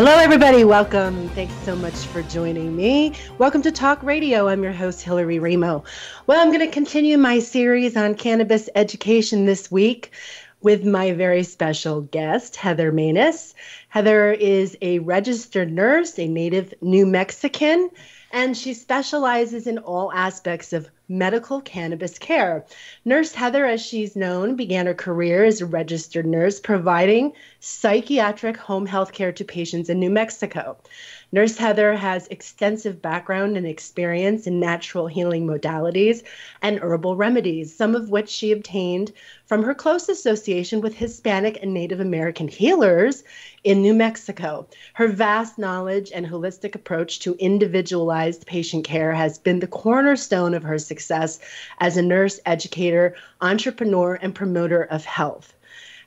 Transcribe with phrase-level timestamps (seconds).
[0.00, 0.64] Hello, everybody.
[0.64, 1.28] Welcome.
[1.34, 3.12] Thanks so much for joining me.
[3.36, 4.48] Welcome to Talk Radio.
[4.48, 5.84] I'm your host, Hillary Raimo.
[6.26, 10.12] Well, I'm going to continue my series on cannabis education this week
[10.62, 13.54] with my very special guest, Heather Manus.
[13.90, 17.90] Heather is a registered nurse, a native New Mexican,
[18.30, 22.64] and she specializes in all aspects of medical cannabis care.
[23.04, 28.86] Nurse Heather, as she's known, began her career as a registered nurse providing psychiatric home
[28.86, 30.78] health care to patients in New Mexico.
[31.32, 36.24] Nurse Heather has extensive background and experience in natural healing modalities
[36.60, 39.12] and herbal remedies, some of which she obtained
[39.46, 43.22] from her close association with Hispanic and Native American healers
[43.62, 44.66] in New Mexico.
[44.94, 50.64] Her vast knowledge and holistic approach to individualized patient care has been the cornerstone of
[50.64, 51.38] her success
[51.78, 55.54] as a nurse, educator, entrepreneur, and promoter of health.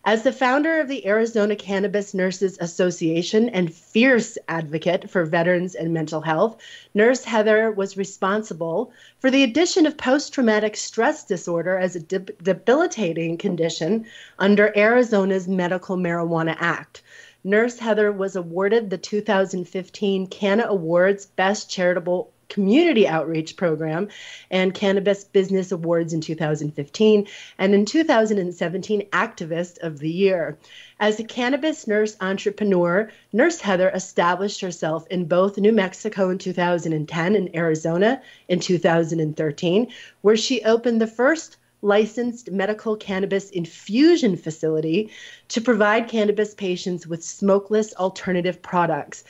[0.06, 5.94] As the founder of the Arizona Cannabis Nurses Association and fierce advocate for veterans and
[5.94, 6.58] mental health,
[6.94, 13.38] Nurse Heather was responsible for the addition of post traumatic stress disorder as a debilitating
[13.38, 14.06] condition
[14.38, 17.02] under Arizona's Medical Marijuana Act.
[17.46, 24.10] Nurse Heather was awarded the 2015 Canna Awards Best Charitable Community Outreach Program
[24.52, 27.28] and Cannabis Business Awards in 2015,
[27.58, 30.58] and in 2017, Activist of the Year.
[31.00, 37.36] As a cannabis nurse entrepreneur, Nurse Heather established herself in both New Mexico in 2010
[37.36, 39.88] and Arizona in 2013,
[40.22, 45.12] where she opened the first licensed medical cannabis infusion facility
[45.50, 49.24] to provide cannabis patients with smokeless alternative products.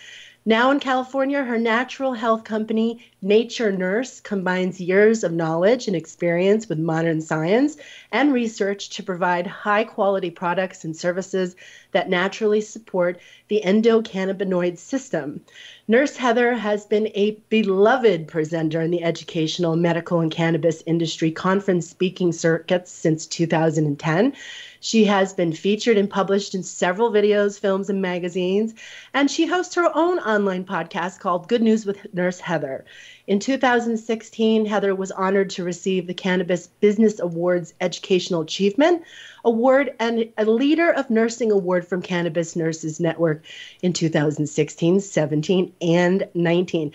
[0.46, 6.68] Now in California, her natural health company, Nature Nurse, combines years of knowledge and experience
[6.68, 7.78] with modern science
[8.12, 11.56] and research to provide high quality products and services
[11.94, 15.40] that naturally support the endocannabinoid system.
[15.86, 21.90] Nurse Heather has been a beloved presenter in the educational, medical, and cannabis industry conference
[21.90, 24.34] speaking circuits since 2010.
[24.80, 28.74] She has been featured and published in several videos, films, and magazines,
[29.14, 32.86] and she hosts her own online podcast called Good News with Nurse Heather.
[33.26, 39.04] In 2016, Heather was honored to receive the Cannabis Business Awards Educational Achievement
[39.46, 43.46] Award and a Leader of Nursing Award from Cannabis Nurses Network
[43.82, 46.92] in 2016, 17, and 19.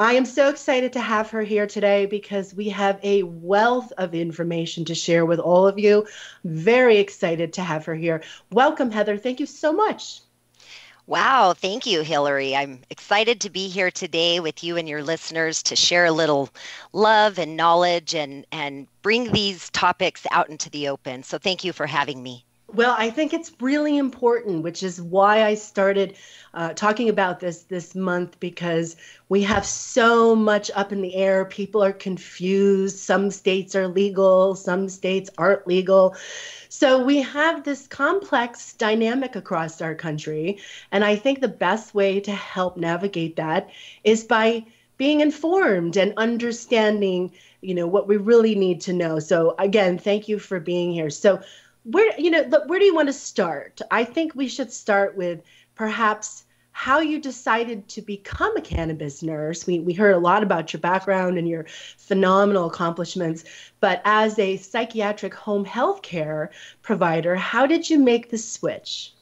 [0.00, 4.16] I am so excited to have her here today because we have a wealth of
[4.16, 6.08] information to share with all of you.
[6.42, 8.22] Very excited to have her here.
[8.50, 9.16] Welcome, Heather.
[9.16, 10.22] Thank you so much.
[11.08, 12.54] Wow, thank you, Hillary.
[12.54, 16.50] I'm excited to be here today with you and your listeners to share a little
[16.92, 21.24] love and knowledge and, and bring these topics out into the open.
[21.24, 22.44] So, thank you for having me.
[22.70, 26.16] Well, I think it's really important, which is why I started
[26.52, 28.94] uh, talking about this this month because
[29.30, 31.46] we have so much up in the air.
[31.46, 32.98] People are confused.
[32.98, 36.14] Some states are legal, some states aren't legal.
[36.68, 40.58] So we have this complex dynamic across our country.
[40.92, 43.70] And I think the best way to help navigate that
[44.04, 44.66] is by
[44.98, 50.28] being informed and understanding you know what we really need to know so again thank
[50.28, 51.40] you for being here so
[51.90, 53.80] where you know where do you want to start?
[53.90, 55.42] I think we should start with
[55.74, 59.66] perhaps how you decided to become a cannabis nurse.
[59.66, 61.66] We, we heard a lot about your background and your
[61.96, 63.44] phenomenal accomplishments
[63.80, 66.50] but as a psychiatric home health care
[66.82, 69.12] provider how did you make the switch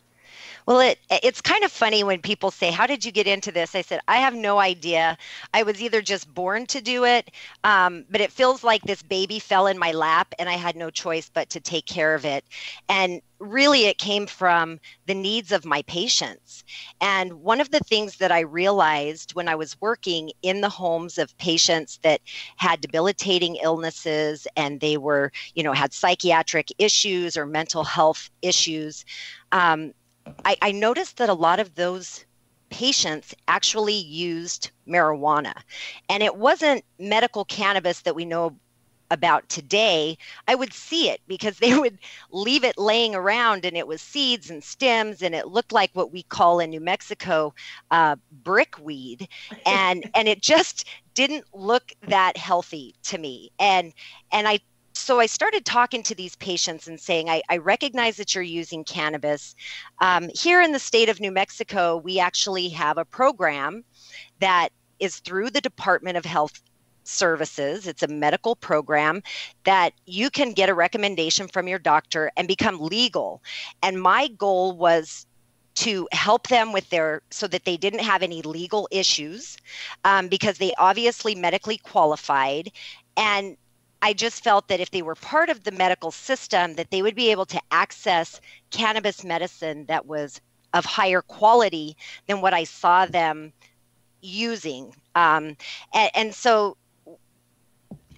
[0.66, 3.75] well, it it's kind of funny when people say, "How did you get into this?"
[3.77, 5.16] I said, "I have no idea.
[5.54, 7.31] I was either just born to do it,
[7.65, 10.91] um, but it feels like this baby fell in my lap, and I had no
[10.91, 12.44] choice but to take care of it."
[12.88, 16.65] And really, it came from the needs of my patients.
[17.00, 21.19] And one of the things that I realized when I was working in the homes
[21.19, 22.20] of patients that
[22.56, 29.05] had debilitating illnesses and they were, you know, had psychiatric issues or mental health issues.
[29.52, 29.93] Um,
[30.44, 32.25] I, I noticed that a lot of those
[32.70, 35.55] patients actually used marijuana.
[36.08, 38.56] And it wasn't medical cannabis that we know
[39.11, 40.19] about today.
[40.49, 41.99] I would see it because they would
[42.31, 46.12] leave it laying around and it was seeds and stems and it looked like what
[46.12, 47.55] we call in New Mexico
[47.90, 49.28] uh, brickweed.
[49.64, 53.50] And and it just didn't look that healthy to me.
[53.58, 53.93] And
[54.32, 54.58] and I
[54.96, 58.84] so I started talking to these patients and saying, I, I recognize that you're using
[58.84, 59.54] cannabis.
[60.00, 63.84] Um, here in the state of New Mexico, we actually have a program
[64.40, 66.62] that is through the Department of Health
[67.04, 67.87] Services.
[67.87, 69.22] It's a medical program
[69.64, 73.42] that you can get a recommendation from your doctor and become legal.
[73.82, 75.26] And my goal was
[75.76, 79.58] to help them with their so that they didn't have any legal issues
[80.04, 82.72] um, because they obviously medically qualified
[83.19, 83.58] and
[84.02, 87.14] I just felt that if they were part of the medical system, that they would
[87.14, 88.40] be able to access
[88.70, 90.40] cannabis medicine that was
[90.75, 91.96] of higher quality
[92.26, 93.52] than what I saw them
[94.20, 94.94] using.
[95.14, 95.56] Um,
[95.94, 96.76] and, and, so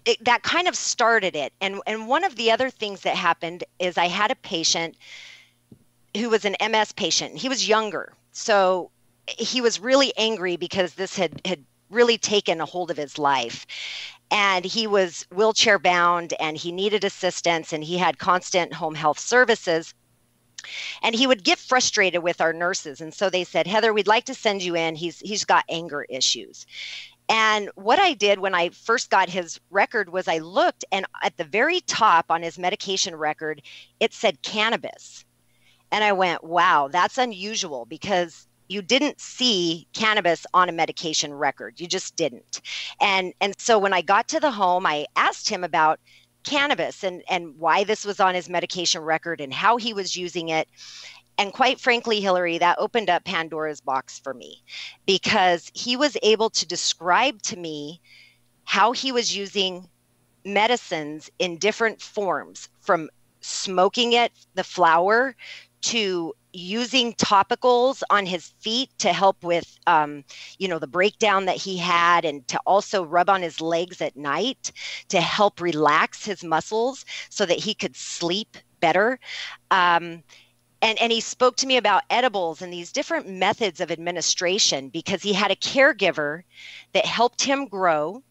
[0.04, 1.52] it, that kind of started it.
[1.60, 4.96] And, and one of the other things that happened is I had a patient
[6.16, 7.36] who was an MS patient.
[7.36, 8.12] He was younger.
[8.32, 8.90] So
[9.26, 13.66] he was really angry because this had, had really taken a hold of his life
[14.30, 19.18] and he was wheelchair bound and he needed assistance and he had constant home health
[19.18, 19.94] services.
[21.02, 24.24] And he would get frustrated with our nurses and so they said heather we'd like
[24.24, 24.96] to send you in.
[24.96, 26.66] He's he's got anger issues.
[27.28, 31.36] And what i did when i first got his record was i looked and at
[31.36, 33.62] the very top on his medication record
[34.00, 35.24] it said cannabis.
[35.92, 41.80] And i went wow that's unusual because you didn't see cannabis on a medication record.
[41.80, 42.60] You just didn't.
[43.00, 46.00] And and so when i got to the home i asked him about
[46.44, 50.50] cannabis and and why this was on his medication record and how he was using
[50.50, 50.68] it.
[51.38, 54.62] And quite frankly hillary that opened up pandora's box for me
[55.06, 58.00] because he was able to describe to me
[58.64, 59.88] how he was using
[60.44, 63.08] medicines in different forms from
[63.40, 65.36] smoking it the flower
[65.80, 70.24] to using topicals on his feet to help with um,
[70.58, 74.16] you know the breakdown that he had and to also rub on his legs at
[74.16, 74.72] night
[75.08, 79.18] to help relax his muscles so that he could sleep better
[79.70, 80.22] um,
[80.80, 85.22] and, and he spoke to me about edibles and these different methods of administration because
[85.22, 86.42] he had a caregiver
[86.92, 88.22] that helped him grow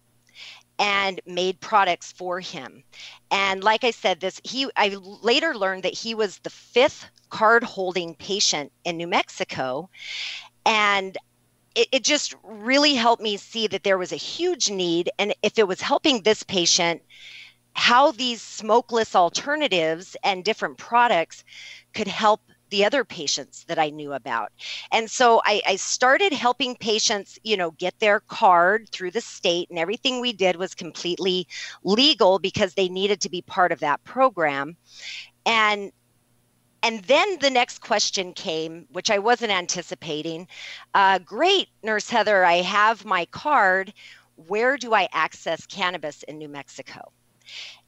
[0.80, 2.84] and made products for him.
[3.32, 4.90] And like I said, this he I
[5.24, 9.90] later learned that he was the fifth card holding patient in New Mexico.
[10.66, 11.18] And
[11.76, 15.10] it, it just really helped me see that there was a huge need.
[15.20, 17.02] And if it was helping this patient,
[17.74, 21.44] how these smokeless alternatives and different products
[21.94, 24.52] could help the other patients that I knew about.
[24.92, 29.70] And so I, I, started helping patients, you know, get their card through the state,
[29.70, 31.48] and everything we did was completely
[31.84, 34.76] legal because they needed to be part of that program.
[35.46, 35.92] And
[36.84, 40.48] and then the next question came, which I wasn't anticipating.
[40.94, 43.94] Uh, great, Nurse Heather, I have my card.
[44.36, 47.12] Where do I access cannabis in New Mexico?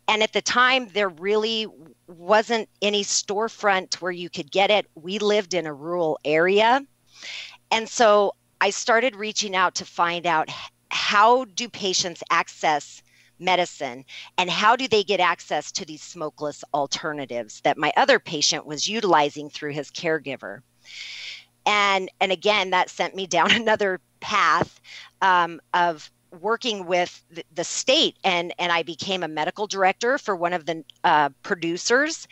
[0.07, 1.68] And at the time, there really
[2.07, 4.88] wasn't any storefront where you could get it.
[4.95, 6.81] We lived in a rural area.
[7.69, 10.50] And so I started reaching out to find out
[10.89, 13.03] how do patients access
[13.39, 14.06] medicine
[14.38, 18.88] and how do they get access to these smokeless alternatives that my other patient was
[18.88, 20.62] utilizing through his caregiver.
[21.65, 24.80] And and again that sent me down another path
[25.21, 27.24] um, of working with
[27.56, 32.27] the, state and and I became a medical director for one of the uh, producers.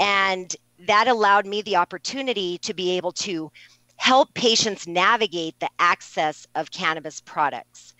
[0.00, 0.54] And
[0.86, 3.50] that allowed me the opportunity to be able to
[3.96, 7.94] help patients navigate the access of cannabis products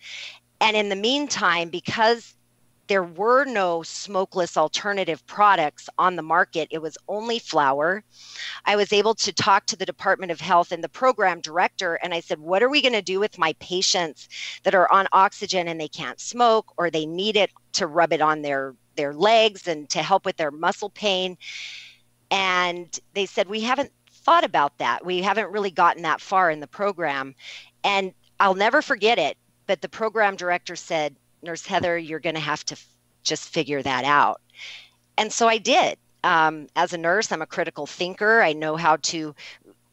[0.60, 2.34] and in the meantime because
[2.88, 6.68] there were no smokeless alternative products on the market.
[6.70, 8.02] It was only flower.
[8.64, 12.14] I was able to talk to the Department of Health and the program director, and
[12.14, 14.28] I said, What are we going to do with my patients
[14.64, 18.22] that are on oxygen and they can't smoke or they need it to rub it
[18.22, 21.36] on their, their legs and to help with their muscle pain?
[22.30, 25.04] And they said, We haven't thought about that.
[25.04, 27.34] We haven't really gotten that far in the program.
[27.84, 29.36] And I'll never forget it.
[29.68, 32.86] But the program director said, Nurse Heather, you're going to have to f-
[33.22, 34.40] just figure that out.
[35.16, 35.98] And so I did.
[36.24, 38.42] Um, as a nurse, I'm a critical thinker.
[38.42, 39.34] I know how to,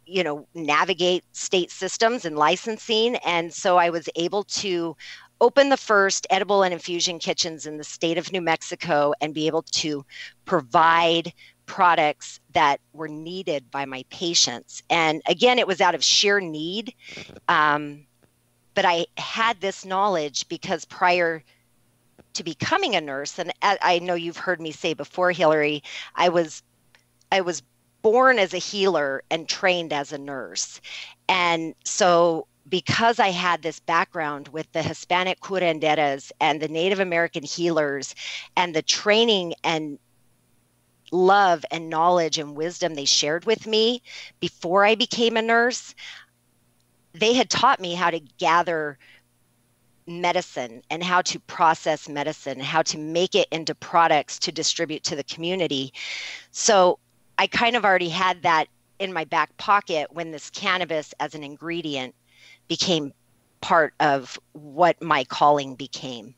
[0.07, 3.17] you know, navigate state systems and licensing.
[3.17, 4.95] And so I was able to
[5.41, 9.45] open the first edible and infusion kitchens in the state of New Mexico and be
[9.45, 10.05] able to
[10.45, 11.33] provide
[11.65, 14.81] products that were needed by my patients.
[14.89, 16.93] And again, it was out of sheer need.
[17.47, 18.05] Um,
[18.75, 21.43] but I had this knowledge because prior
[22.33, 25.81] to becoming a nurse, and I know you've heard me say before, Hillary,
[26.15, 26.61] I was
[27.31, 27.63] I was
[28.01, 30.79] born as a healer and trained as a nurse.
[31.27, 37.43] And so because I had this background with the Hispanic curanderas and the Native American
[37.43, 38.13] healers
[38.55, 39.97] and the training and
[41.11, 44.01] love and knowledge and wisdom they shared with me
[44.39, 45.95] before I became a nurse,
[47.19, 48.97] they had taught me how to gather
[50.07, 55.15] medicine and how to process medicine, how to make it into products to distribute to
[55.15, 55.93] the community.
[56.51, 56.99] So
[57.37, 58.67] I kind of already had that
[58.99, 62.15] in my back pocket when this cannabis as an ingredient
[62.67, 63.13] became
[63.61, 66.35] part of what my calling became.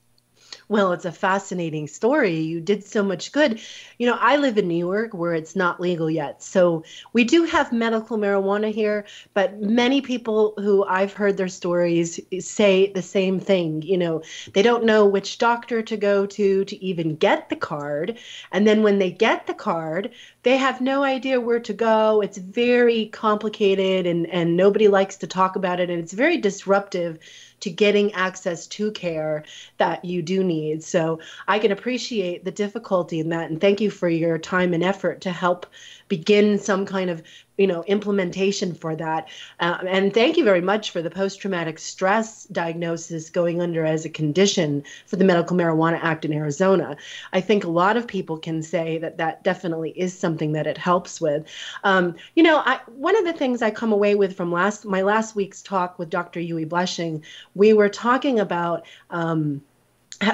[0.70, 2.36] Well, it's a fascinating story.
[2.36, 3.60] You did so much good.
[3.98, 6.44] You know, I live in New York where it's not legal yet.
[6.44, 12.20] So we do have medical marijuana here, but many people who I've heard their stories
[12.40, 13.82] say the same thing.
[13.82, 14.22] You know,
[14.54, 18.18] they don't know which doctor to go to to even get the card.
[18.52, 20.12] And then when they get the card,
[20.44, 22.22] they have no idea where to go.
[22.22, 25.90] It's very complicated and, and nobody likes to talk about it.
[25.90, 27.20] And it's very disruptive
[27.60, 29.44] to getting access to care
[29.78, 30.84] that you do need.
[30.84, 33.50] So I can appreciate the difficulty in that.
[33.50, 35.66] And thank you for your time and effort to help
[36.08, 37.22] begin some kind of
[37.58, 39.28] you know implementation for that.
[39.60, 44.10] Uh, and thank you very much for the post-traumatic stress diagnosis going under as a
[44.10, 46.96] condition for the medical marijuana act in arizona.
[47.34, 50.78] I think a lot of people can say that that definitely is something that it
[50.78, 51.46] helps with.
[51.84, 55.02] Um, you know I, one of the things i come away with from last my
[55.02, 57.24] last week's talk with dr Uwe Blesching
[57.56, 59.62] we were talking about um,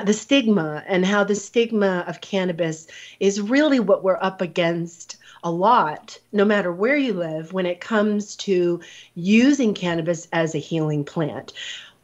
[0.05, 2.87] the stigma and how the stigma of cannabis
[3.19, 7.81] is really what we're up against a lot, no matter where you live, when it
[7.81, 8.79] comes to
[9.15, 11.53] using cannabis as a healing plant.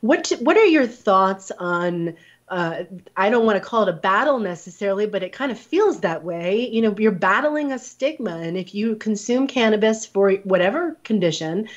[0.02, 2.16] What what are your thoughts on
[2.50, 2.84] uh,
[3.16, 6.24] I don't want to call it a battle necessarily, but it kind of feels that
[6.24, 6.68] way.
[6.70, 11.68] You know, you're battling a stigma, and if you consume cannabis for whatever condition,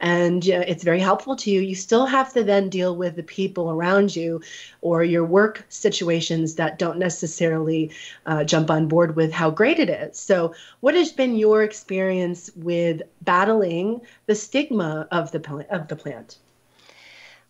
[0.00, 3.22] and uh, it's very helpful to you, you still have to then deal with the
[3.22, 4.40] people around you
[4.80, 7.90] or your work situations that don't necessarily
[8.24, 10.18] uh, jump on board with how great it is.
[10.18, 16.38] So, what has been your experience with battling the stigma of the of the plant?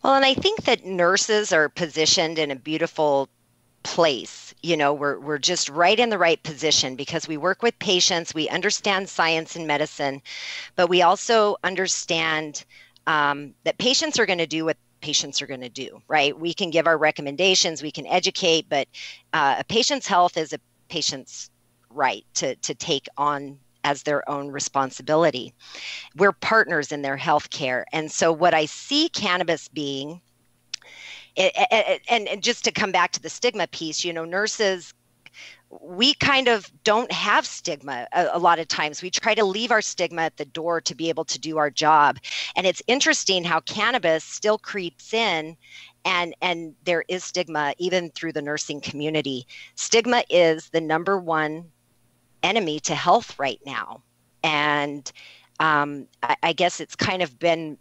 [0.02, 3.28] Well, and I think that nurses are positioned in a beautiful
[3.84, 4.52] place.
[4.62, 8.34] You know, we're we're just right in the right position because we work with patients,
[8.34, 10.22] we understand science and medicine,
[10.76, 12.64] but we also understand
[13.06, 16.02] um, that patients are going to do what patients are going to do.
[16.08, 16.38] Right?
[16.38, 18.88] We can give our recommendations, we can educate, but
[19.32, 21.50] uh, a patient's health is a patient's
[21.90, 25.54] right to to take on as their own responsibility.
[26.16, 27.86] We're partners in their health care.
[27.92, 30.20] And so, what I see cannabis being,
[31.36, 34.94] and, and just to come back to the stigma piece, you know, nurses
[35.80, 39.00] we kind of don't have stigma a, a, lot of times.
[39.00, 41.70] We try to leave our stigma at the door to be able to do our
[41.70, 42.18] job.
[42.56, 45.56] And it's interesting how cannabis still creeps in
[46.04, 49.46] and and there is stigma even through the nursing community.
[49.76, 51.70] Stigma is the number one
[52.42, 54.02] enemy to health right now.
[54.42, 55.10] And
[55.60, 57.78] um, I, I guess it's kind of been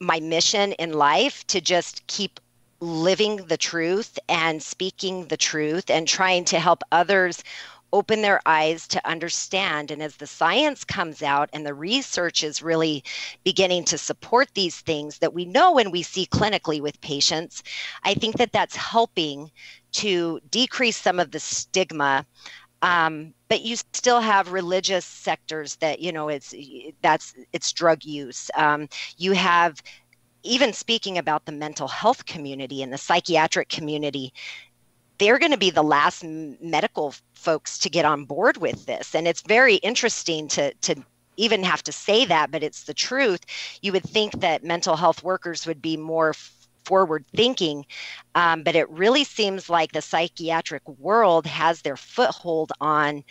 [0.00, 2.40] my mission in life to just keep
[2.80, 7.42] living the truth and speaking the truth and trying to help others
[7.94, 9.92] open their eyes to understand.
[9.92, 13.04] And as the science comes out and the research is really
[13.44, 17.62] beginning to support these things that we know when we see clinically with patients,
[18.02, 19.52] I think that that's helping
[19.92, 22.26] to decrease some of the stigma
[22.84, 26.54] um, but you still have religious sectors that you know it's
[27.00, 28.50] that's it's drug use.
[28.56, 29.82] Um, you have
[30.42, 34.34] even speaking about the mental health community and the psychiatric community
[35.18, 39.14] they're going to be the last medical folks to get on board with this.
[39.14, 40.96] And it's very interesting to to
[41.36, 43.40] even have to say that but it's the truth.
[43.80, 46.34] You would think that mental health workers would be more
[46.84, 47.84] forward thinking.
[48.34, 53.24] Um, but it really seems like the psychiatric world has their foothold on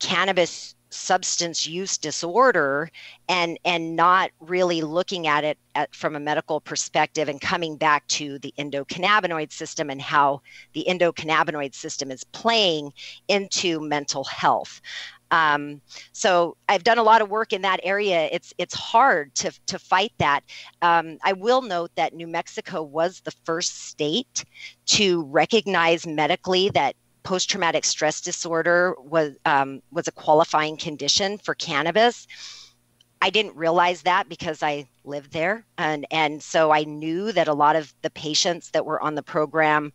[0.00, 2.88] cannabis substance use disorder
[3.28, 8.06] and and not really looking at it at, from a medical perspective and coming back
[8.06, 10.40] to the endocannabinoid system and how
[10.72, 12.92] the endocannabinoid system is playing
[13.26, 14.80] into mental health
[15.34, 15.80] um,
[16.12, 18.28] so I've done a lot of work in that area.
[18.30, 20.42] It's it's hard to to fight that.
[20.80, 24.44] Um, I will note that New Mexico was the first state
[24.86, 32.28] to recognize medically that post-traumatic stress disorder was um, was a qualifying condition for cannabis.
[33.20, 37.54] I didn't realize that because I lived there, and and so I knew that a
[37.54, 39.92] lot of the patients that were on the program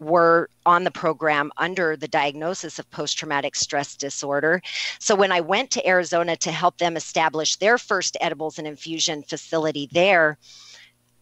[0.00, 4.60] were on the program under the diagnosis of post traumatic stress disorder.
[4.98, 9.22] So when I went to Arizona to help them establish their first edibles and infusion
[9.22, 10.36] facility there,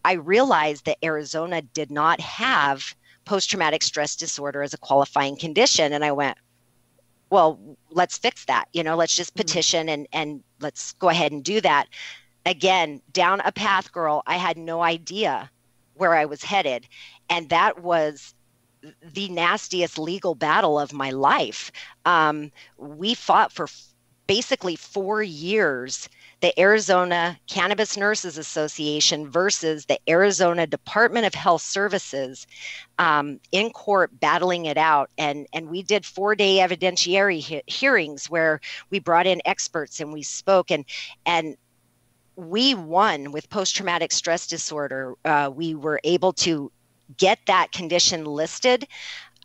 [0.04, 5.92] I realized that Arizona did not have post traumatic stress disorder as a qualifying condition.
[5.92, 6.36] And I went,
[7.30, 7.58] well,
[7.90, 8.66] let's fix that.
[8.72, 9.46] You know, let's just mm-hmm.
[9.46, 11.86] petition and, and let's go ahead and do that.
[12.44, 15.50] Again, down a path, girl, I had no idea
[15.94, 16.88] where I was headed.
[17.30, 18.34] And that was
[19.02, 21.70] the nastiest legal battle of my life.
[22.04, 23.68] Um, we fought for
[24.26, 26.08] basically four years
[26.40, 32.46] the Arizona Cannabis Nurses Association versus the Arizona Department of Health Services
[32.98, 35.10] um, in court battling it out.
[35.18, 38.60] And, and we did four day evidentiary he- hearings where
[38.90, 40.70] we brought in experts and we spoke.
[40.70, 40.84] And,
[41.26, 41.56] and
[42.34, 45.14] we won with post traumatic stress disorder.
[45.24, 46.72] Uh, we were able to
[47.16, 48.86] get that condition listed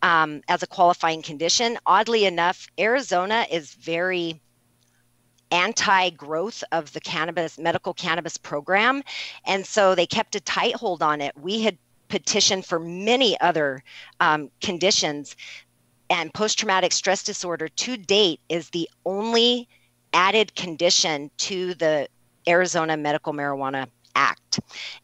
[0.02, 1.78] um, as a qualifying condition.
[1.86, 4.42] Oddly enough, Arizona is very
[5.52, 9.02] anti-growth of the cannabis medical cannabis program
[9.46, 11.78] and so they kept a tight hold on it we had
[12.10, 13.82] petitioned for many other
[14.20, 15.38] um, conditions
[16.10, 19.70] and post-traumatic stress disorder to date is the only
[20.12, 22.08] added condition to the
[22.46, 24.47] arizona medical marijuana act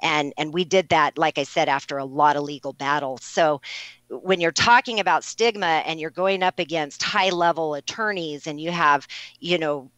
[0.02, 3.62] and and we did that like i said after a lot of legal battles so
[4.10, 8.72] when you're talking about stigma and you're going up against high level attorneys and you
[8.72, 9.08] have
[9.40, 9.90] you know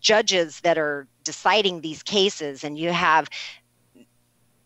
[0.00, 3.28] judges that are deciding these cases and you have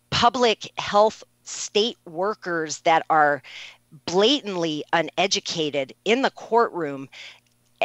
[0.09, 3.41] public health state workers that are
[4.05, 7.07] blatantly uneducated in the courtroom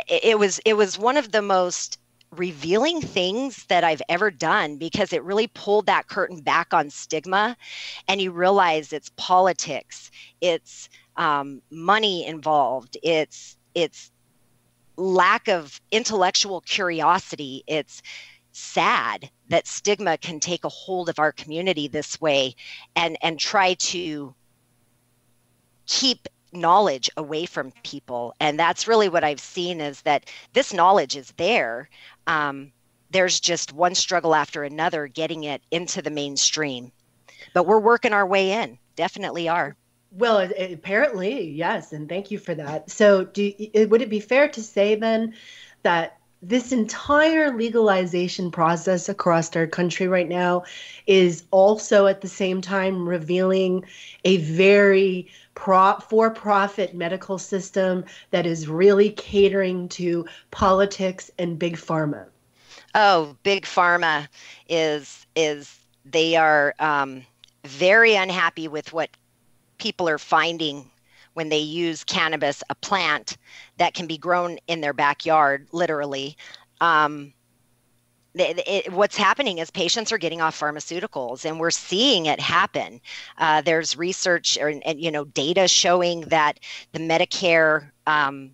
[0.08, 1.98] it was it was one of the most
[2.32, 7.56] revealing things that I've ever done because it really pulled that curtain back on stigma
[8.08, 10.10] and you realize it's politics
[10.40, 14.12] it's um, money involved it's it's
[14.96, 17.64] lack of intellectual curiosity.
[17.66, 18.02] It's
[18.52, 22.54] sad that stigma can take a hold of our community this way
[22.94, 24.34] and and try to
[25.86, 28.34] keep knowledge away from people.
[28.40, 31.88] And that's really what i've seen is that this knowledge is there.
[32.26, 32.72] Um,
[33.10, 36.92] there's just one struggle after another getting it into the mainstream.
[37.54, 38.78] But we're working our way in.
[38.96, 39.76] Definitely are.
[40.12, 42.90] Well, apparently, yes, and thank you for that.
[42.90, 45.34] So, do would it be fair to say then
[45.82, 50.64] that this entire legalization process across our country right now
[51.06, 53.84] is also at the same time revealing
[54.24, 62.26] a very pro- for-profit medical system that is really catering to politics and big pharma.
[62.94, 64.28] Oh, big pharma
[64.68, 67.22] is is they are um,
[67.64, 69.10] very unhappy with what
[69.78, 70.90] people are finding
[71.34, 73.38] when they use cannabis, a plant
[73.78, 76.36] that can be grown in their backyard, literally.
[76.80, 77.32] Um,
[78.34, 83.00] it, it, what's happening is patients are getting off pharmaceuticals and we're seeing it happen
[83.38, 86.58] uh, there's research or, and you know data showing that
[86.92, 88.50] the medicare um,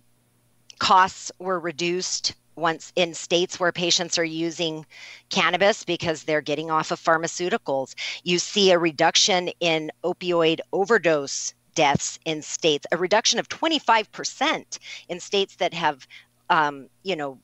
[0.79, 4.85] costs were reduced once in states where patients are using
[5.29, 7.95] cannabis because they're getting off of pharmaceuticals.
[8.23, 15.19] You see a reduction in opioid overdose deaths in states, a reduction of 25% in
[15.19, 16.05] states that have,
[16.49, 17.39] um, you know,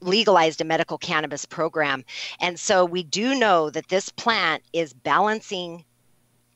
[0.00, 2.04] legalized a medical cannabis program.
[2.40, 5.84] And so we do know that this plant is balancing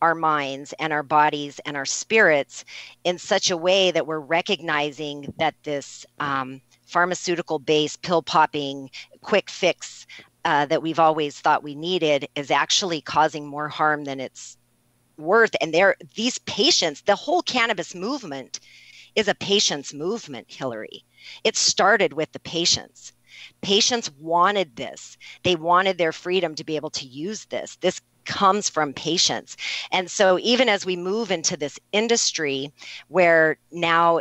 [0.03, 2.65] our minds and our bodies and our spirits
[3.05, 8.91] in such a way that we're recognizing that this um, pharmaceutical based pill popping
[9.23, 10.07] quick fix
[10.45, 14.59] uh, that we've always thought we needed is actually causing more harm than it's
[15.17, 15.57] worth.
[15.61, 18.61] And there these patients the whole cannabis movement
[19.15, 21.05] is a patient's movement hillary.
[21.45, 23.13] It started with the patients
[23.63, 28.71] patients wanted this they wanted their freedom to be able to use this this comes
[28.71, 29.57] from patients
[29.93, 32.73] and so even as we move into this industry
[33.09, 34.19] where now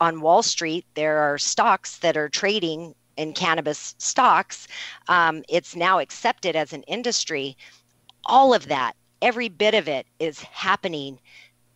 [0.00, 4.66] on Wall Street, there are stocks that are trading in cannabis stocks.
[5.08, 7.56] Um, it's now accepted as an industry.
[8.26, 11.20] All of that, every bit of it, is happening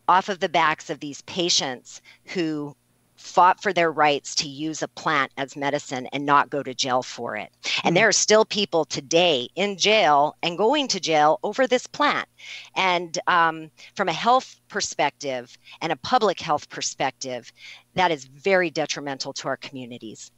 [0.09, 2.75] off of the backs of these patients who
[3.19, 7.03] fought for their rights to use a plant as medicine and not go to jail
[7.03, 7.51] for it.
[7.85, 7.97] And hmm.
[7.97, 12.29] there are still people today in jail and going to jail over this plant.
[12.77, 17.53] And um, from a health perspective and a public health perspective,
[17.95, 20.31] that is very detrimental to our communities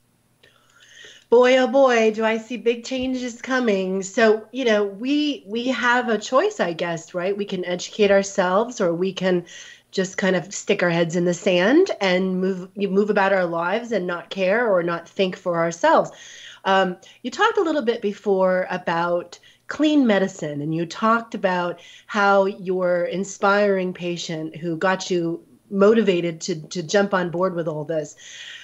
[1.31, 6.09] boy oh boy do i see big changes coming so you know we we have
[6.09, 9.47] a choice i guess right we can educate ourselves or we can
[9.91, 13.93] just kind of stick our heads in the sand and move move about our lives
[13.93, 16.11] and not care or not think for ourselves.
[16.65, 22.45] Um, you talked a little bit before about clean medicine and you talked about how
[22.45, 28.17] your inspiring patient who got you motivated to to jump on board with all this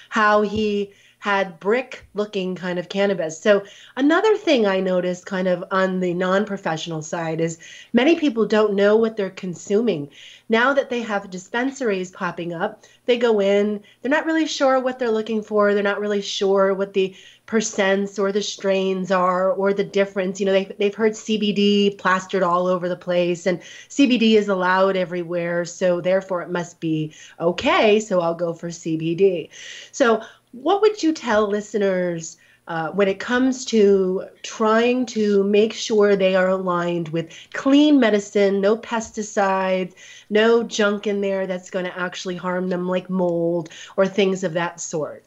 [0.08, 0.92] how he
[1.26, 3.36] had brick looking kind of cannabis.
[3.36, 3.64] So,
[3.96, 7.58] another thing I noticed kind of on the non professional side is
[7.92, 10.08] many people don't know what they're consuming.
[10.48, 15.00] Now that they have dispensaries popping up, they go in, they're not really sure what
[15.00, 17.16] they're looking for, they're not really sure what the
[17.48, 20.38] percents or the strains are or the difference.
[20.38, 24.96] You know, they've, they've heard CBD plastered all over the place, and CBD is allowed
[24.96, 25.64] everywhere.
[25.64, 27.98] So, therefore, it must be okay.
[27.98, 29.50] So, I'll go for CBD.
[29.90, 30.22] So,
[30.62, 32.36] what would you tell listeners?
[32.68, 38.60] Uh, when it comes to trying to make sure they are aligned with clean medicine,
[38.60, 39.94] no pesticides,
[40.30, 44.54] no junk in there that's going to actually harm them, like mold or things of
[44.54, 45.24] that sort.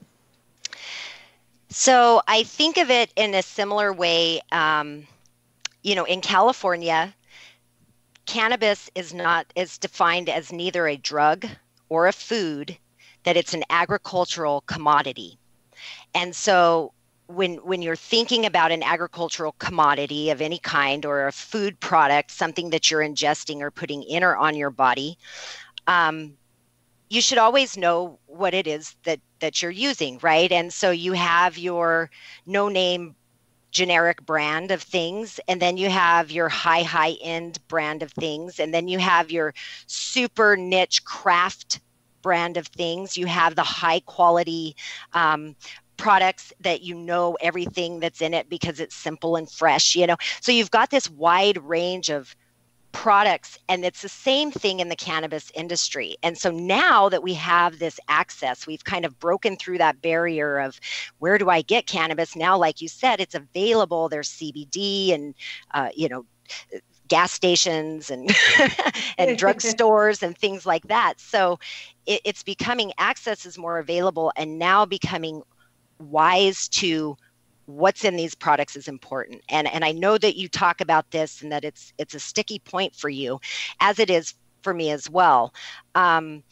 [1.70, 4.42] So I think of it in a similar way.
[4.52, 5.08] Um,
[5.82, 7.14] you know, in California,
[8.26, 11.46] cannabis is not is defined as neither a drug
[11.88, 12.78] or a food,
[13.24, 15.38] that it's an agricultural commodity.
[16.14, 16.94] And so
[17.28, 22.32] when when you're thinking about an agricultural commodity of any kind or a food product,
[22.32, 25.18] something that you're ingesting or putting in or on your body,
[25.88, 26.34] um,
[27.10, 31.14] you should always know what it is that that you're using right and so you
[31.14, 32.10] have your
[32.46, 33.16] no name
[33.72, 38.60] generic brand of things and then you have your high high end brand of things
[38.60, 39.54] and then you have your
[39.88, 41.80] super niche craft
[42.22, 43.18] brand of things.
[43.18, 44.76] You have the high quality
[45.14, 45.56] um,
[45.98, 50.16] products that you know everything that's in it because it's simple and fresh you know?
[50.42, 52.36] So you've got this wide range of
[52.92, 56.16] products and it's the same thing in the cannabis industry.
[56.24, 60.58] And so now that we have this access we've kind of broken through that barrier
[60.58, 60.80] of
[61.20, 62.36] where do i get cannabis?
[62.36, 64.10] Now like you said it's available.
[64.10, 65.36] There's cbd and
[65.74, 66.26] uh, you know
[67.10, 68.30] gas stations and
[69.18, 71.20] and drugstores and things like that.
[71.20, 71.60] So
[72.06, 75.42] it, it's becoming access is more available and now becoming
[76.00, 77.18] wise to
[77.66, 79.42] what's in these products is important.
[79.50, 82.60] And and i know that you talk about this and that it's it's a sticky
[82.60, 83.40] point for you
[83.80, 85.54] as it is for me as well.
[85.96, 86.44] Um,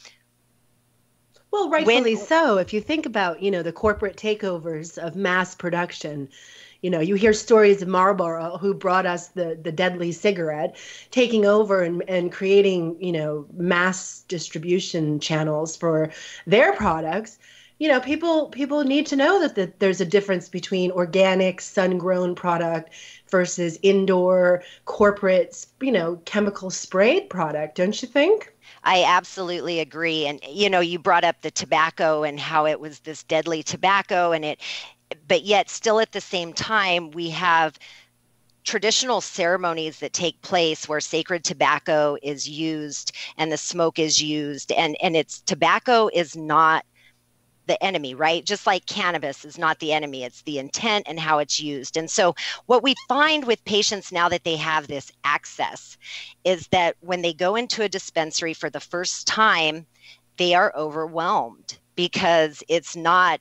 [1.51, 2.57] well rightfully when, so.
[2.57, 6.29] If you think about you know the corporate takeovers of mass production
[6.81, 10.75] you know you hear stories of marlboro who brought us the the deadly cigarette
[11.11, 16.11] taking over and, and creating you know mass distribution channels for
[16.45, 17.39] their products
[17.79, 21.97] you know people people need to know that, that there's a difference between organic sun
[21.97, 22.91] grown product
[23.29, 30.25] versus indoor corporate you know chemical sprayed product don't you think I absolutely agree.
[30.25, 34.31] And you know, you brought up the tobacco and how it was this deadly tobacco
[34.31, 34.59] and it
[35.27, 37.77] but yet still at the same time we have
[38.63, 44.71] traditional ceremonies that take place where sacred tobacco is used and the smoke is used
[44.73, 46.85] and and it's tobacco is not
[47.67, 48.43] the enemy, right?
[48.45, 51.97] Just like cannabis is not the enemy, it's the intent and how it's used.
[51.97, 52.33] And so,
[52.65, 55.97] what we find with patients now that they have this access
[56.43, 59.85] is that when they go into a dispensary for the first time,
[60.37, 63.39] they are overwhelmed because it's not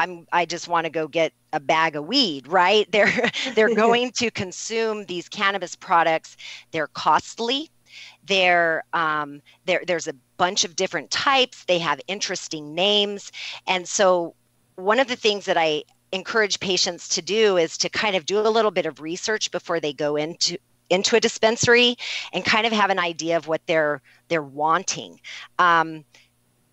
[0.00, 2.86] I'm I just want to go get a bag of weed, right?
[2.92, 6.36] They're they're going to consume these cannabis products.
[6.72, 7.70] They're costly.
[8.24, 9.82] They're um, there.
[9.86, 11.64] There's a bunch of different types.
[11.64, 13.32] They have interesting names,
[13.66, 14.34] and so
[14.76, 18.38] one of the things that I encourage patients to do is to kind of do
[18.40, 20.56] a little bit of research before they go into
[20.88, 21.96] into a dispensary
[22.32, 25.20] and kind of have an idea of what they're they're wanting.
[25.58, 26.04] Um,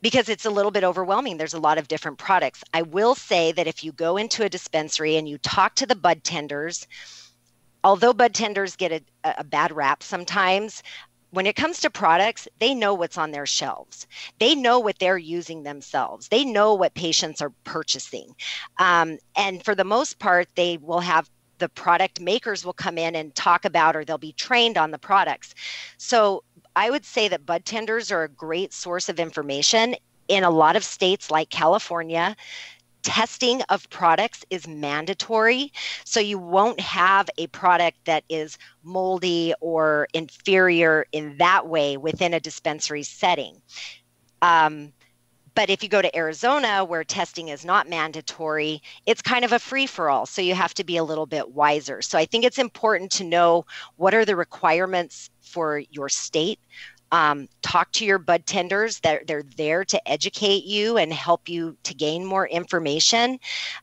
[0.02, 1.38] because it's a little bit overwhelming.
[1.38, 2.64] There's a lot of different products.
[2.74, 5.96] I will say that if you go into a dispensary and you talk to the
[5.96, 6.88] bud tenders,
[7.84, 10.84] although bud tenders get a, a bad rap sometimes,
[11.32, 14.08] when it comes to products, they know what's on their shelves.
[14.40, 16.30] They know what they're using themselves.
[16.30, 18.34] They know what patients are purchasing.
[18.80, 23.16] Um, and for the most part, they will have the product makers will come in
[23.16, 25.54] and talk about or they'll be trained on the products.
[25.98, 26.44] So
[26.78, 29.96] I would say that bud tenders are a great source of information
[30.28, 32.36] in a lot of states like California
[33.02, 35.72] testing of products is mandatory.
[36.04, 42.34] So you won't have a product that is moldy or inferior in that way within
[42.34, 43.60] a dispensary setting.
[44.44, 44.94] Um,
[45.58, 49.58] but if you go to Arizona, where testing is not mandatory, it's kind of a
[49.58, 50.28] free for all.
[50.28, 52.04] So you have to be a little bit wiser.
[52.04, 53.66] So I think it's important to know
[53.96, 56.60] what are the requirements for your state
[57.12, 61.78] um, talk to your bud tenders they're, they're there to educate you and help you
[61.84, 63.40] to gain more information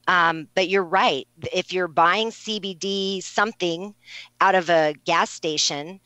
[0.09, 3.95] um, but you're right if you're buying cbd something
[4.43, 5.99] out of a gas station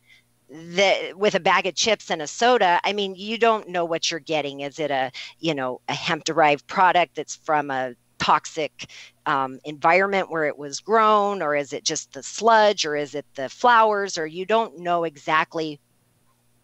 [0.50, 4.10] that with a bag of chips and a soda i mean you don't know what
[4.10, 8.90] you're getting is it a you know a hemp derived product that's from a toxic
[9.26, 13.24] um, environment where it was grown, or is it just the sludge, or is it
[13.36, 15.80] the flowers, or you don't know exactly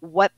[0.01, 0.31] what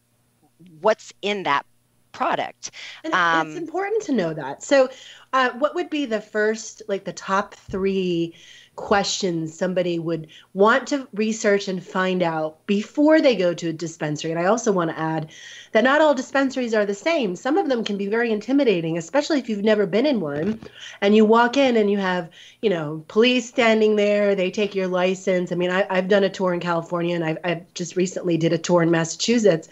[0.79, 1.65] what's in that
[2.11, 2.71] product.
[3.03, 4.63] And um, it's important to know that.
[4.63, 4.89] So,
[5.33, 8.35] uh, what would be the first, like the top three
[8.77, 14.31] questions somebody would want to research and find out before they go to a dispensary.
[14.31, 15.29] And I also want to add
[15.73, 17.35] that not all dispensaries are the same.
[17.35, 20.61] Some of them can be very intimidating, especially if you've never been in one
[21.01, 22.29] and you walk in and you have,
[22.61, 25.51] you know, police standing there, they take your license.
[25.51, 28.53] I mean, I, have done a tour in California and I've, I've just recently did
[28.53, 29.67] a tour in Massachusetts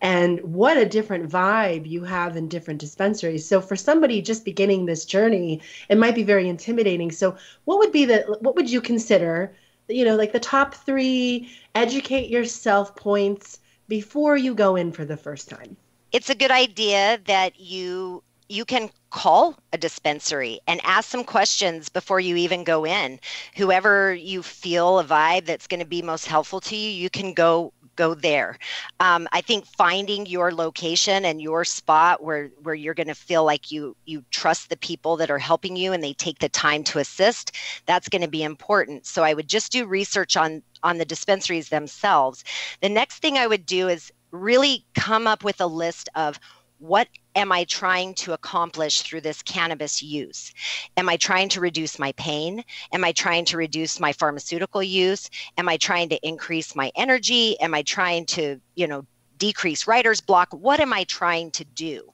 [0.00, 3.46] and what a different vibe you have in different dispensaries.
[3.46, 7.10] So for somebody just beginning this journey, it might be very intimidating.
[7.10, 9.54] So what would be the what would you consider,
[9.88, 15.16] you know, like the top 3 educate yourself points before you go in for the
[15.16, 15.76] first time?
[16.12, 21.88] It's a good idea that you you can call a dispensary and ask some questions
[21.88, 23.20] before you even go in.
[23.56, 27.32] Whoever you feel a vibe that's going to be most helpful to you, you can
[27.32, 28.56] go go there.
[28.98, 33.44] Um, I think finding your location and your spot where where you're going to feel
[33.44, 36.82] like you you trust the people that are helping you and they take the time
[36.84, 37.52] to assist.
[37.84, 39.04] That's going to be important.
[39.04, 42.42] So I would just do research on on the dispensaries themselves.
[42.80, 46.40] The next thing I would do is really come up with a list of
[46.80, 50.52] what am I trying to accomplish through this cannabis use?
[50.96, 52.64] Am I trying to reduce my pain?
[52.92, 55.28] Am I trying to reduce my pharmaceutical use?
[55.58, 57.60] Am I trying to increase my energy?
[57.60, 59.04] Am I trying to, you know,
[59.36, 60.48] decrease writer's block?
[60.52, 62.10] What am I trying to do?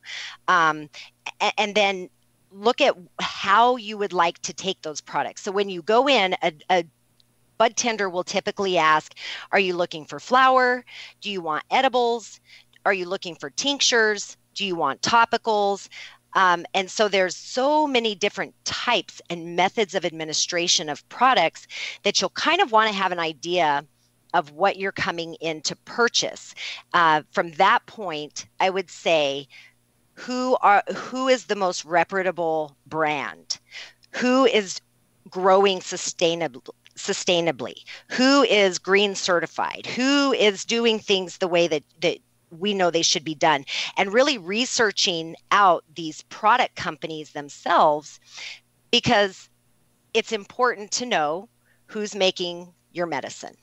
[0.49, 0.91] Um,
[1.57, 2.11] and then
[2.51, 5.43] look at how you would like to take those products.
[5.43, 6.85] So when you go in, a, a
[7.57, 9.15] bud tender will typically ask,
[9.53, 10.85] Are you looking for flower?
[11.21, 12.41] Do you want edibles?
[12.85, 14.37] Are you looking for tinctures?
[14.57, 15.89] Do you want topicals?
[16.33, 21.67] Um, and so there's so many different types and methods of administration of products
[22.03, 23.87] that you'll kind of want to have an idea
[24.35, 26.55] of what you're coming in to purchase.
[26.93, 29.49] Uh, from that point, I would say,
[30.13, 33.59] who are who is the most reputable brand?
[34.13, 34.81] Who is
[35.31, 36.69] growing sustainably?
[36.97, 42.17] sustainably who is green certified who is doing things the way that that
[42.51, 43.65] we know they should be done.
[43.97, 48.21] And really researching out these product companies themselves
[48.91, 49.49] because
[50.15, 51.49] it's important to know
[51.87, 53.57] who's making your medicine.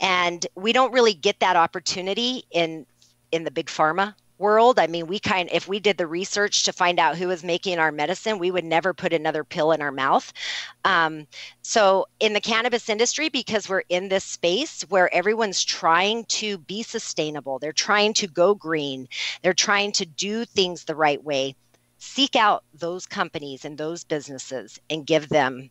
[0.00, 2.86] And we don't really get that opportunity in
[3.32, 4.78] in the big pharma world.
[4.78, 7.78] I mean we kind if we did the research to find out who was making
[7.78, 10.32] our medicine we would never put another pill in our mouth.
[10.84, 11.26] Um,
[11.62, 16.82] so in the cannabis industry because we're in this space where everyone's trying to be
[16.82, 19.08] sustainable they're trying to go green
[19.42, 21.54] they're trying to do things the right way
[21.98, 25.70] seek out those companies and those businesses and give them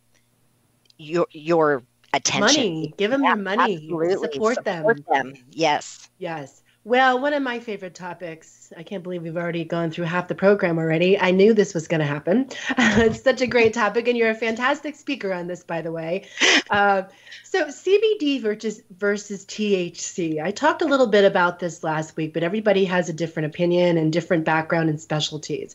[0.98, 2.62] your your attention.
[2.62, 2.94] Money.
[2.96, 3.74] Give them yeah, your money.
[3.74, 4.32] absolutely.
[4.32, 5.32] support, support them.
[5.32, 5.44] them.
[5.50, 6.08] Yes.
[6.18, 10.28] Yes well, one of my favorite topics, I can't believe we've already gone through half
[10.28, 11.18] the program already.
[11.18, 12.50] I knew this was going to happen.
[12.78, 16.26] it's such a great topic, and you're a fantastic speaker on this, by the way.
[16.68, 17.04] Uh,
[17.42, 20.42] so, CBD versus, versus THC.
[20.42, 23.96] I talked a little bit about this last week, but everybody has a different opinion
[23.96, 25.74] and different background and specialties.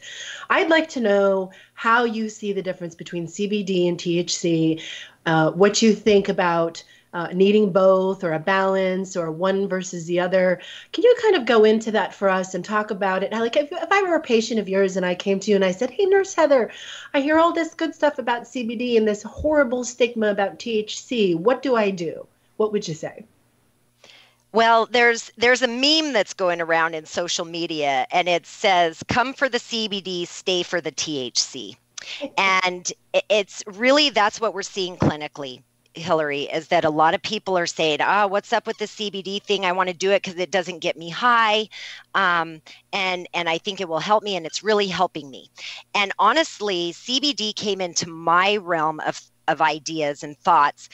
[0.52, 4.80] I'd like to know how you see the difference between CBD and THC,
[5.26, 10.20] uh, what you think about uh, needing both or a balance or one versus the
[10.20, 10.60] other.
[10.92, 13.32] Can you kind of go into that for us and talk about it?
[13.32, 15.66] Like, if, if I were a patient of yours and I came to you and
[15.66, 16.72] I said, Hey, Nurse Heather,
[17.14, 21.36] I hear all this good stuff about CBD and this horrible stigma about THC.
[21.36, 22.28] What do I do?
[22.58, 23.26] What would you say?
[24.52, 29.34] Well, there's there's a meme that's going around in social media and it says come
[29.34, 31.76] for the CBD, stay for the THC.
[32.38, 32.92] And
[33.30, 35.62] it's really that's what we're seeing clinically.
[35.94, 38.88] Hillary, is that a lot of people are saying, "Ah, oh, what's up with the
[38.88, 39.66] CBD thing?
[39.66, 41.70] I want to do it because it doesn't get me high,
[42.16, 42.62] um,
[42.94, 45.50] and and I think it will help me, and it's really helping me."
[45.96, 50.90] And honestly, CBD came into my realm of of ideas and thoughts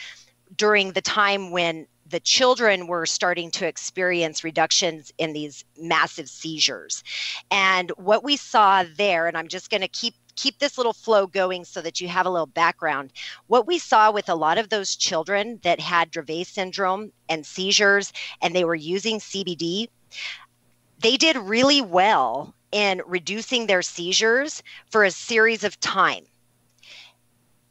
[0.56, 7.02] during the time when the children were starting to experience reductions in these massive seizures.
[7.50, 11.26] And what we saw there, and I'm just going to keep keep this little flow
[11.26, 13.12] going so that you have a little background.
[13.46, 18.12] What we saw with a lot of those children that had Dravet syndrome and seizures
[18.40, 19.88] and they were using CBD,
[21.00, 26.26] they did really well in reducing their seizures for a series of time.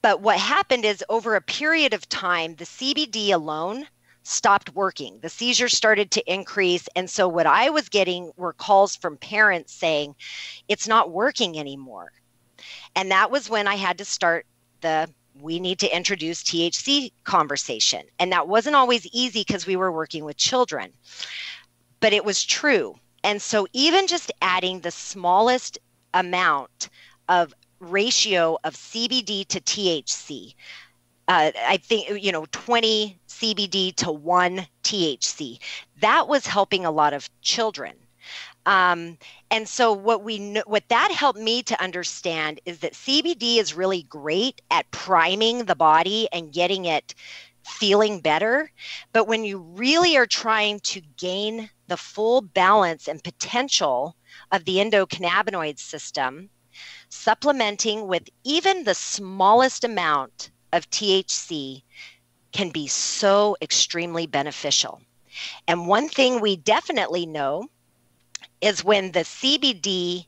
[0.01, 3.87] But what happened is over a period of time, the CBD alone
[4.21, 5.19] stopped working.
[5.21, 6.87] The seizures started to increase.
[6.95, 10.15] And so, what I was getting were calls from parents saying,
[10.67, 12.11] it's not working anymore.
[12.95, 14.45] And that was when I had to start
[14.81, 15.09] the
[15.41, 18.05] we need to introduce THC conversation.
[18.19, 20.91] And that wasn't always easy because we were working with children,
[21.99, 22.95] but it was true.
[23.23, 25.79] And so, even just adding the smallest
[26.13, 26.89] amount
[27.27, 30.53] of ratio of CBD to THC,
[31.27, 35.59] uh, I think, you know, 20 CBD to one THC,
[36.01, 37.93] that was helping a lot of children.
[38.67, 39.17] Um,
[39.51, 43.73] and so what we know, what that helped me to understand is that CBD is
[43.73, 47.13] really great at priming the body and getting it
[47.63, 48.71] feeling better.
[49.13, 54.15] But when you really are trying to gain the full balance and potential
[54.51, 56.49] of the endocannabinoid system,
[57.09, 61.83] supplementing with even the smallest amount of THC
[62.51, 65.01] can be so extremely beneficial.
[65.67, 67.69] And one thing we definitely know
[68.61, 70.25] is when the CBD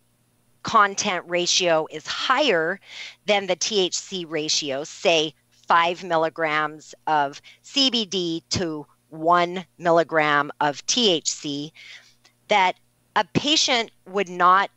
[0.63, 2.79] content ratio is higher
[3.25, 5.33] than the THC ratio, say
[5.67, 11.71] five milligrams of CBD to one milligram of THC,
[12.49, 12.75] that
[13.15, 14.69] a patient would not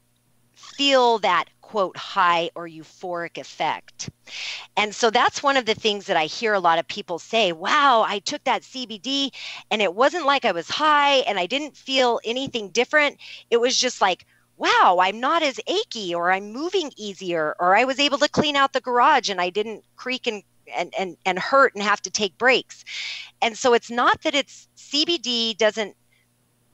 [0.54, 4.10] feel that quote high or euphoric effect.
[4.76, 7.52] And so that's one of the things that I hear a lot of people say,
[7.52, 9.30] wow, I took that CBD
[9.70, 13.18] and it wasn't like I was high and I didn't feel anything different.
[13.50, 17.84] It was just like, wow, I'm not as achy or I'm moving easier or I
[17.84, 20.42] was able to clean out the garage and I didn't creak and
[20.76, 22.84] and and, and hurt and have to take breaks.
[23.40, 25.94] And so it's not that it's CBD doesn't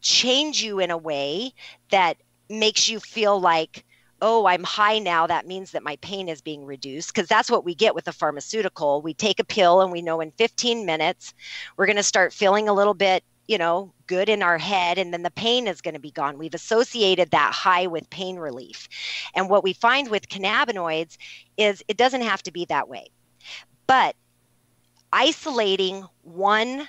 [0.00, 1.52] change you in a way
[1.90, 2.16] that
[2.48, 3.85] makes you feel like
[4.22, 7.14] oh, I'm high now, that means that my pain is being reduced.
[7.14, 9.02] Because that's what we get with a pharmaceutical.
[9.02, 11.35] We take a pill and we know in 15 minutes
[11.76, 15.12] we're going to start feeling a little bit, you know, good in our head, and
[15.12, 16.38] then the pain is going to be gone.
[16.38, 18.88] We've associated that high with pain relief.
[19.35, 21.16] And what we find with cannabinoids
[21.57, 23.09] is it doesn't have to be that way.
[23.87, 24.16] But
[25.12, 26.88] isolating one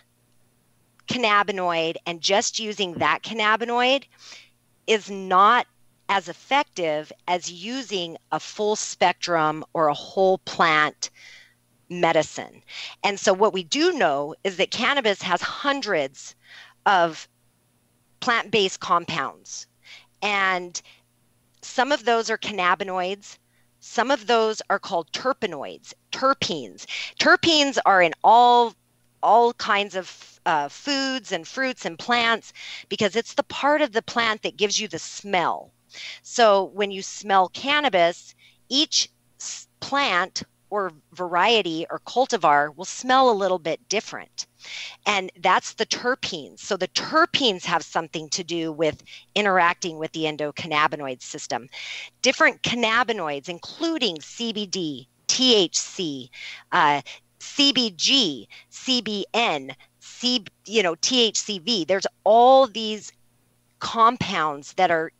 [1.07, 4.03] cannabinoid and just using that cannabinoid
[4.87, 5.67] is not
[6.09, 11.09] as effective as using a full spectrum or a whole plant
[11.89, 12.61] medicine.
[13.03, 16.35] And so, what we do know is that cannabis has hundreds
[16.85, 17.27] of
[18.19, 19.67] plant based compounds.
[20.21, 20.81] And
[21.61, 23.37] some of those are cannabinoids,
[23.79, 26.85] some of those are called terpenoids, terpenes.
[27.19, 28.73] Terpenes are in all
[29.23, 32.53] all kinds of uh, foods and fruits and plants
[32.87, 35.71] because it's the part of the plant that gives you the smell.
[36.21, 38.35] So when you smell cannabis,
[38.69, 39.09] each
[39.79, 44.47] plant or variety or cultivar will smell a little bit different.
[45.05, 46.59] And that's the terpenes.
[46.59, 49.01] So the terpenes have something to do with
[49.35, 51.69] interacting with the endocannabinoid system.
[52.21, 56.29] Different cannabinoids, including CBD, THC,
[56.71, 57.01] uh,
[57.39, 61.87] CBG, CBN, C, you know, THCV.
[61.87, 63.11] There's all these
[63.79, 65.11] compounds that are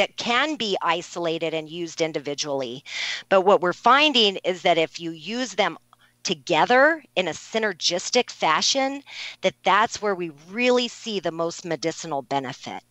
[0.00, 2.82] that can be isolated and used individually.
[3.28, 5.76] But what we're finding is that if you use them
[6.22, 9.02] together in a synergistic fashion,
[9.42, 12.82] that that's where we really see the most medicinal benefit.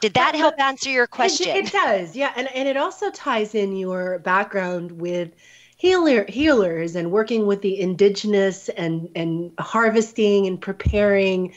[0.00, 1.50] Did that uh, help answer your question?
[1.50, 2.32] It, it does, yeah.
[2.34, 5.30] And, and it also ties in your background with
[5.76, 11.54] healer healers and working with the indigenous and and harvesting and preparing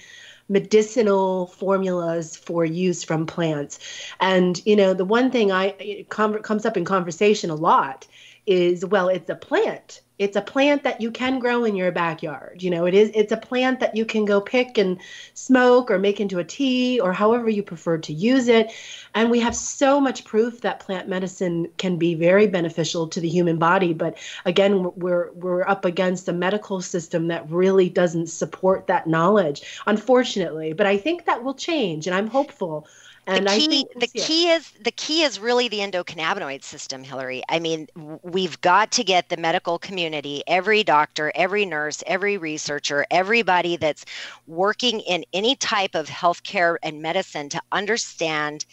[0.50, 3.80] medicinal formulas for use from plants.
[4.20, 8.08] And you know, the one thing I com- comes up in conversation a lot
[8.46, 12.62] is well, it's a plant it's a plant that you can grow in your backyard
[12.62, 15.00] you know it is it's a plant that you can go pick and
[15.34, 18.72] smoke or make into a tea or however you prefer to use it.
[19.16, 23.30] And we have so much proof that plant medicine can be very beneficial to the
[23.30, 23.94] human body.
[23.94, 29.62] But again we're we're up against a medical system that really doesn't support that knowledge
[29.86, 30.74] unfortunately.
[30.74, 32.88] But i think that will change and i'm hopeful
[33.28, 37.44] and the key, the key is the key is really the endocannabinoid system, Hillary.
[37.50, 37.88] I mean,
[38.24, 44.06] we've got to get the medical community, every doctor, every nurse, every researcher, everybody that's
[44.48, 48.66] working in any type of healthcare and medicine to understand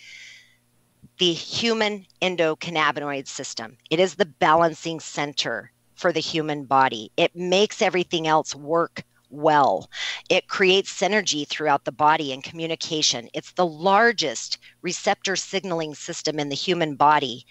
[1.18, 3.76] the human endocannabinoid system.
[3.90, 7.10] It is the balancing center for the human body.
[7.16, 9.04] It makes everything else work
[9.34, 9.90] well.
[10.28, 13.28] It creates synergy throughout the body and communication.
[13.34, 17.46] It's the largest receptor signaling system in the human body.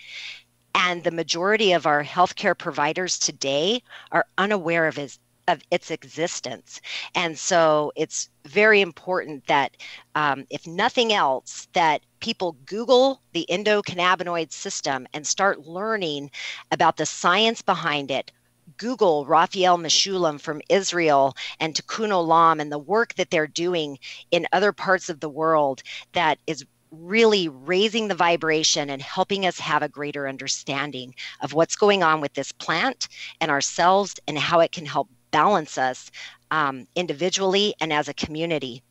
[0.76, 6.80] And the majority of our healthcare providers today are unaware of its of its existence.
[7.16, 9.76] And so it's very important that,
[10.16, 16.32] um, if nothing else, that people Google the endocannabinoid system and start learning
[16.72, 18.32] about the science behind it.
[18.78, 24.00] Google Raphael Mechoulam from Israel and Tikkun Olam and the work that they're doing
[24.32, 25.84] in other parts of the world
[26.14, 31.76] that is really raising the vibration and helping us have a greater understanding of what's
[31.76, 33.08] going on with this plant
[33.42, 36.12] and ourselves and how it can help balance us
[36.52, 38.84] um, individually and as a community.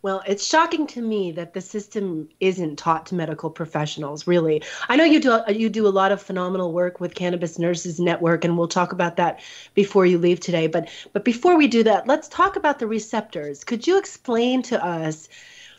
[0.00, 4.28] Well, it's shocking to me that the system isn't taught to medical professionals.
[4.28, 5.40] Really, I know you do.
[5.48, 9.16] You do a lot of phenomenal work with Cannabis Nurses Network, and we'll talk about
[9.16, 9.40] that
[9.74, 10.68] before you leave today.
[10.68, 13.64] But but before we do that, let's talk about the receptors.
[13.64, 15.28] Could you explain to us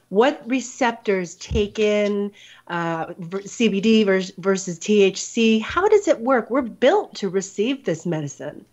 [0.09, 2.31] what receptors take in
[2.67, 5.61] uh, CBD versus, versus THC?
[5.61, 6.49] How does it work?
[6.49, 8.65] We're built to receive this medicine.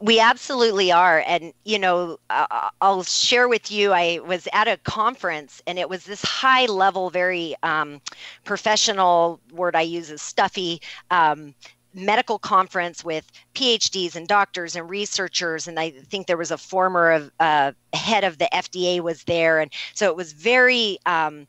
[0.00, 1.24] We absolutely are.
[1.26, 5.88] And, you know, uh, I'll share with you, I was at a conference and it
[5.88, 8.00] was this high level, very um,
[8.44, 10.80] professional word I use is stuffy.
[11.10, 11.54] Um,
[11.94, 17.30] medical conference with PhDs and doctors and researchers, and I think there was a former
[17.38, 21.46] uh, head of the FDA was there, and so it was very um,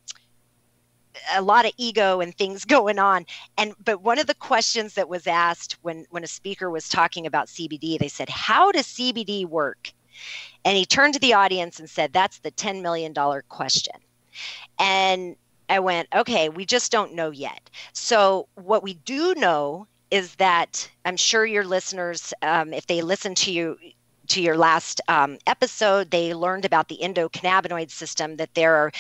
[1.34, 3.26] a lot of ego and things going on.
[3.58, 7.26] And but one of the questions that was asked when when a speaker was talking
[7.26, 9.92] about CBD, they said, "How does CBD work?"
[10.66, 13.96] And he turned to the audience and said, "That's the ten million dollar question."
[14.80, 15.36] And
[15.70, 17.70] I went, okay, we just don't know yet.
[17.94, 23.34] So, what we do know is that I'm sure your listeners, um, if they listen
[23.36, 23.78] to you,
[24.28, 28.92] to your last um, episode, they learned about the endocannabinoid system, that there are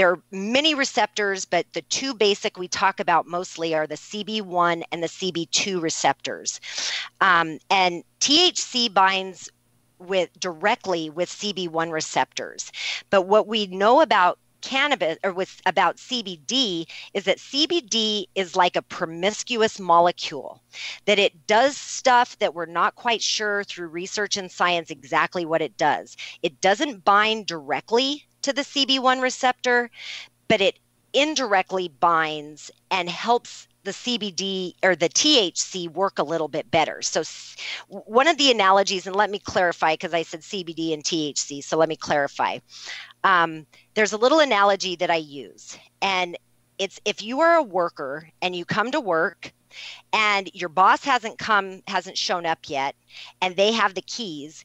[0.00, 4.82] there are many receptors, but the two basic we talk about mostly are the CB1
[4.90, 6.58] and the CB2 receptors.
[7.20, 9.50] Um, and THC binds
[9.98, 12.72] with directly with CB1 receptors.
[13.10, 18.76] But what we know about cannabis or with about CBD is that CBD is like
[18.76, 20.62] a promiscuous molecule
[21.04, 25.60] that it does stuff that we're not quite sure through research and science exactly what
[25.60, 26.16] it does.
[26.42, 29.90] It doesn't bind directly to the CB1 receptor,
[30.48, 30.78] but it
[31.12, 37.00] indirectly binds and helps the CBD or the THC work a little bit better.
[37.00, 37.22] So,
[37.88, 41.78] one of the analogies, and let me clarify because I said CBD and THC, so
[41.78, 42.58] let me clarify.
[43.24, 46.36] Um, there's a little analogy that I use, and
[46.78, 49.52] it's if you are a worker and you come to work
[50.12, 52.96] and your boss hasn't come hasn't shown up yet
[53.40, 54.64] and they have the keys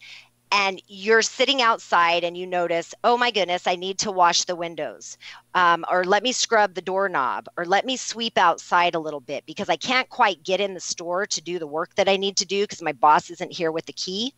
[0.56, 4.56] and you're sitting outside and you notice, oh my goodness, I need to wash the
[4.56, 5.18] windows,
[5.54, 9.46] um, or let me scrub the doorknob, or let me sweep outside a little bit
[9.46, 12.38] because I can't quite get in the store to do the work that I need
[12.38, 14.34] to do because my boss isn't here with the key.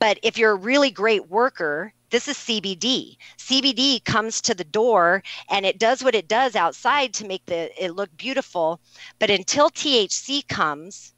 [0.00, 3.16] But if you're a really great worker, this is CBD.
[3.38, 7.70] CBD comes to the door and it does what it does outside to make the
[7.82, 8.80] it look beautiful.
[9.20, 11.13] But until THC comes,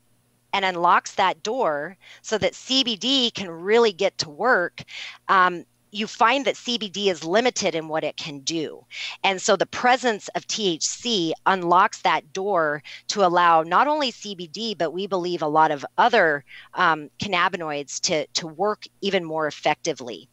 [0.57, 4.83] and unlocks that door so that CBD can really get to work,
[5.29, 8.83] um, you find that CBD is limited in what it can do.
[9.23, 14.95] And so the presence of THC unlocks that door to allow not only CBD, but
[14.95, 16.43] we believe a lot of other
[16.73, 20.27] um, cannabinoids to, to work even more effectively.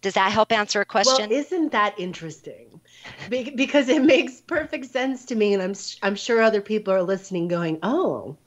[0.00, 1.28] Does that help answer a question?
[1.28, 2.80] Well, isn't that interesting?
[3.28, 7.02] Be- because it makes perfect sense to me, and I'm I'm sure other people are
[7.02, 8.38] listening, going, "Oh,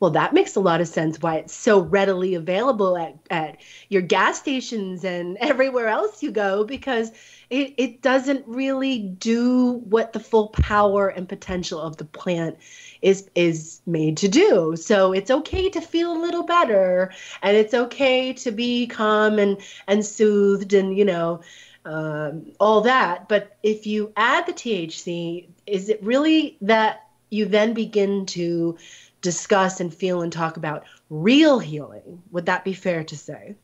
[0.00, 3.56] well, that makes a lot of sense why it's so readily available at, at
[3.88, 7.10] your gas stations and everywhere else you go because
[7.50, 12.58] it, it doesn't really do what the full power and potential of the plant
[13.00, 14.76] is is made to do.
[14.76, 19.58] So it's okay to feel a little better and it's okay to be calm and
[19.86, 21.40] and soothed and you know
[21.84, 23.28] um, all that.
[23.28, 28.76] But if you add the THC, is it really that you then begin to
[29.20, 32.22] discuss and feel and talk about real healing.
[32.30, 33.54] Would that be fair to say?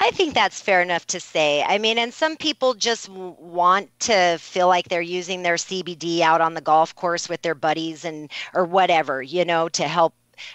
[0.00, 1.62] I think that's fair enough to say.
[1.62, 6.40] I mean, and some people just want to feel like they're using their CBD out
[6.40, 10.14] on the golf course with their buddies and or whatever, you know, to help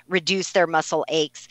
[0.10, 1.48] reduce their muscle aches.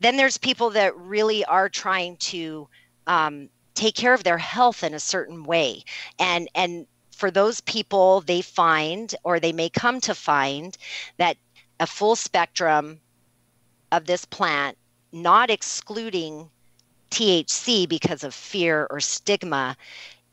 [0.00, 2.68] Then there's people that really are trying to
[3.06, 5.84] um, take care of their health in a certain way,
[6.18, 10.76] and and for those people, they find or they may come to find
[11.18, 11.36] that
[11.84, 12.98] a full spectrum
[13.92, 14.78] of this plant,
[15.12, 16.48] not excluding
[17.10, 19.76] THC because of fear or stigma,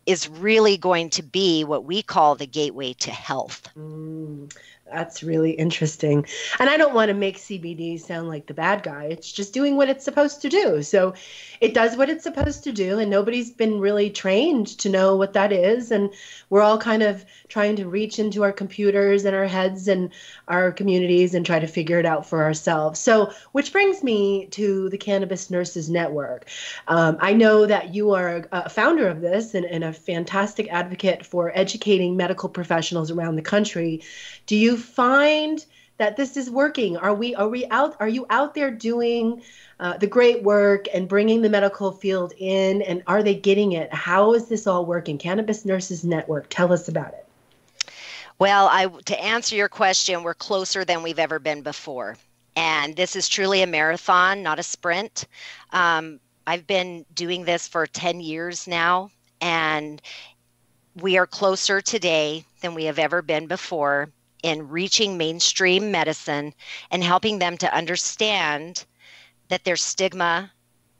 [0.05, 3.67] is really going to be what we call the gateway to health.
[3.77, 4.55] Mm,
[4.91, 6.25] That's really interesting.
[6.59, 9.05] And I don't want to make CBD sound like the bad guy.
[9.05, 10.83] It's just doing what it's supposed to do.
[10.83, 11.13] So
[11.61, 12.99] it does what it's supposed to do.
[12.99, 15.91] And nobody's been really trained to know what that is.
[15.91, 16.13] And
[16.49, 20.09] we're all kind of trying to reach into our computers and our heads and
[20.47, 22.99] our communities and try to figure it out for ourselves.
[22.99, 26.47] So, which brings me to the Cannabis Nurses Network.
[26.87, 31.25] Um, I know that you are a, founder of this and, and a fantastic advocate
[31.25, 34.01] for educating medical professionals around the country.
[34.45, 35.65] Do you find
[36.01, 36.97] that this is working?
[36.97, 37.95] Are we are we out?
[37.99, 39.43] Are you out there doing
[39.79, 42.81] uh, the great work and bringing the medical field in?
[42.81, 43.93] And are they getting it?
[43.93, 45.19] How is this all working?
[45.19, 46.47] Cannabis Nurses Network.
[46.49, 47.27] Tell us about it.
[48.39, 52.17] Well, I to answer your question, we're closer than we've ever been before,
[52.55, 55.27] and this is truly a marathon, not a sprint.
[55.71, 60.01] Um, I've been doing this for 10 years now, and
[60.95, 64.09] we are closer today than we have ever been before
[64.43, 66.53] in reaching mainstream medicine
[66.91, 68.85] and helping them to understand
[69.49, 70.51] that their stigma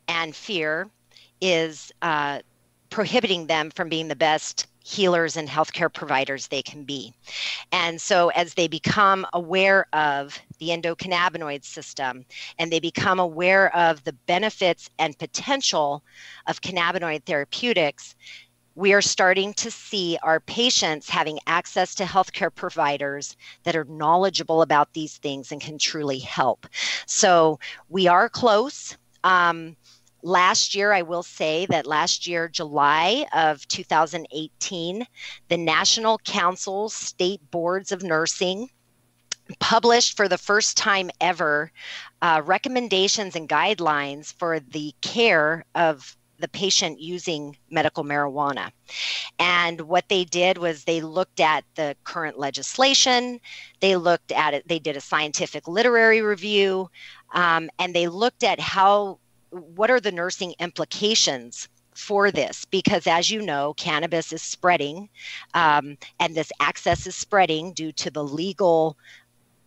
[0.08, 0.90] and fear
[1.40, 2.40] is uh,
[2.90, 7.14] prohibiting them from being the best healers and healthcare providers they can be.
[7.72, 12.26] And so, as they become aware of the endocannabinoid system
[12.58, 16.04] and they become aware of the benefits and potential
[16.48, 18.16] of cannabinoid therapeutics,
[18.76, 24.62] we are starting to see our patients having access to healthcare providers that are knowledgeable
[24.62, 26.68] about these things and can truly help.
[27.06, 27.60] So
[27.90, 28.98] we are close.
[29.24, 29.76] Um,
[30.24, 35.06] last year, I will say that last year, July of 2018,
[35.50, 38.70] the National Council State Boards of Nursing
[39.60, 41.72] published for the first time ever
[42.22, 48.72] uh, recommendations and guidelines for the care of the patient using medical marijuana.
[49.40, 53.40] And what they did was they looked at the current legislation,
[53.80, 56.90] they looked at it, they did a scientific literary review,
[57.34, 59.20] um, and they looked at how,
[59.50, 65.10] what are the nursing implications for this because as you know cannabis is spreading
[65.54, 68.98] um, and this access is spreading due to the legal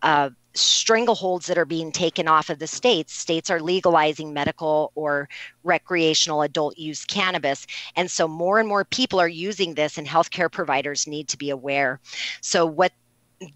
[0.05, 3.13] uh, strangleholds that are being taken off of the states.
[3.13, 5.29] States are legalizing medical or
[5.65, 7.67] recreational adult use cannabis.
[7.97, 11.51] And so more and more people are using this, and healthcare providers need to be
[11.51, 12.01] aware.
[12.41, 12.93] So, what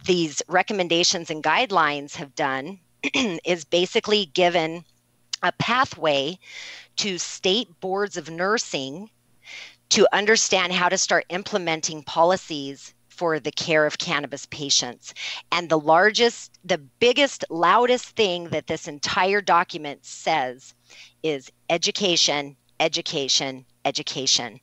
[0.07, 2.81] these recommendations and guidelines have done
[3.15, 4.85] is basically given
[5.43, 6.39] a pathway
[6.97, 9.09] to state boards of nursing
[9.91, 15.13] to understand how to start implementing policies for the care of cannabis patients.
[15.51, 20.73] And the largest, the biggest, loudest thing that this entire document says
[21.25, 24.61] is education, education, education.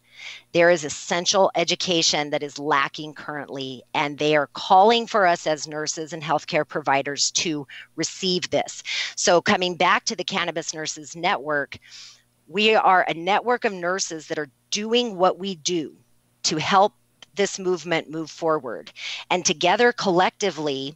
[0.53, 5.67] There is essential education that is lacking currently, and they are calling for us as
[5.67, 8.81] nurses and healthcare providers to receive this.
[9.17, 11.77] So, coming back to the Cannabis Nurses Network,
[12.47, 15.97] we are a network of nurses that are doing what we do
[16.43, 16.93] to help
[17.35, 18.91] this movement move forward.
[19.29, 20.95] And together, collectively,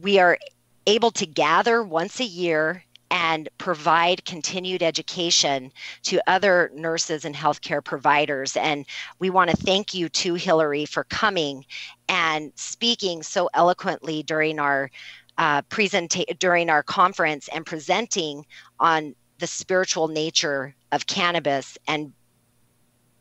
[0.00, 0.38] we are
[0.86, 5.70] able to gather once a year and provide continued education
[6.02, 8.56] to other nurses and healthcare providers.
[8.56, 8.86] And
[9.20, 11.64] we want to thank you to Hillary for coming
[12.08, 14.90] and speaking so eloquently during our
[15.38, 18.46] uh, presentation during our conference and presenting
[18.78, 22.12] on the spiritual nature of cannabis and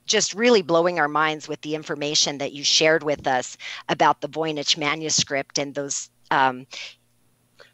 [0.06, 3.58] just really blowing our minds with the information that you shared with us
[3.90, 6.66] about the Voynich manuscript and those um,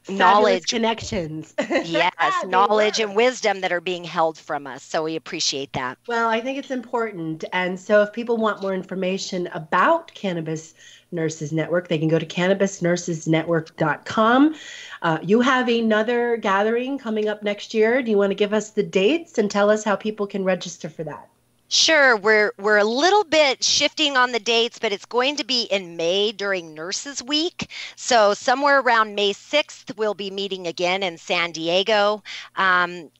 [0.07, 1.53] knowledge connections.
[1.69, 2.13] yes,
[2.45, 4.83] knowledge and wisdom that are being held from us.
[4.83, 5.97] So we appreciate that.
[6.07, 7.45] Well, I think it's important.
[7.53, 10.73] And so if people want more information about Cannabis
[11.11, 14.55] Nurses Network, they can go to cannabisnursesnetwork.com.
[15.01, 18.01] Uh, you have another gathering coming up next year.
[18.01, 20.89] Do you want to give us the dates and tell us how people can register
[20.89, 21.29] for that?
[21.71, 25.63] Sure, we're we're a little bit shifting on the dates, but it's going to be
[25.63, 27.69] in May during Nurses Week.
[27.95, 32.23] So somewhere around May sixth, we'll be meeting again in San Diego.
[32.55, 33.11] Um,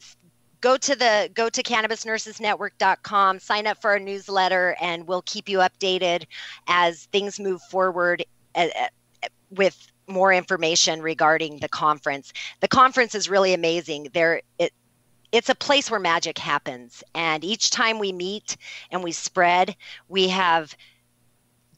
[0.62, 5.60] go to the go to cannabisnursesnetwork.com sign up for our newsletter and we'll keep you
[5.60, 6.26] updated
[6.68, 8.26] as things move forward
[8.56, 14.74] uh, uh, with more information regarding the conference the conference is really amazing there it,
[15.32, 17.04] it's a place where magic happens.
[17.14, 18.58] And each time we meet
[18.92, 19.76] and we spread,
[20.08, 20.76] we have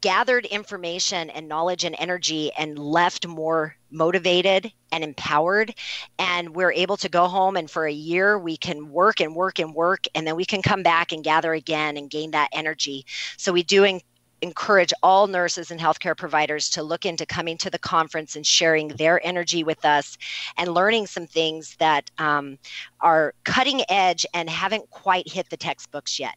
[0.02, 5.76] gathered information and knowledge and energy and left more motivated and empowered.
[6.18, 9.60] And we're able to go home and for a year we can work and work
[9.60, 10.06] and work.
[10.16, 13.06] And then we can come back and gather again and gain that energy.
[13.38, 13.84] So we do
[14.42, 18.90] encourage all nurses and healthcare providers to look into coming to the conference and sharing
[18.90, 20.18] their energy with us
[20.58, 22.58] and learning some things that um,
[23.00, 26.36] are cutting edge and haven't quite hit the textbooks yet.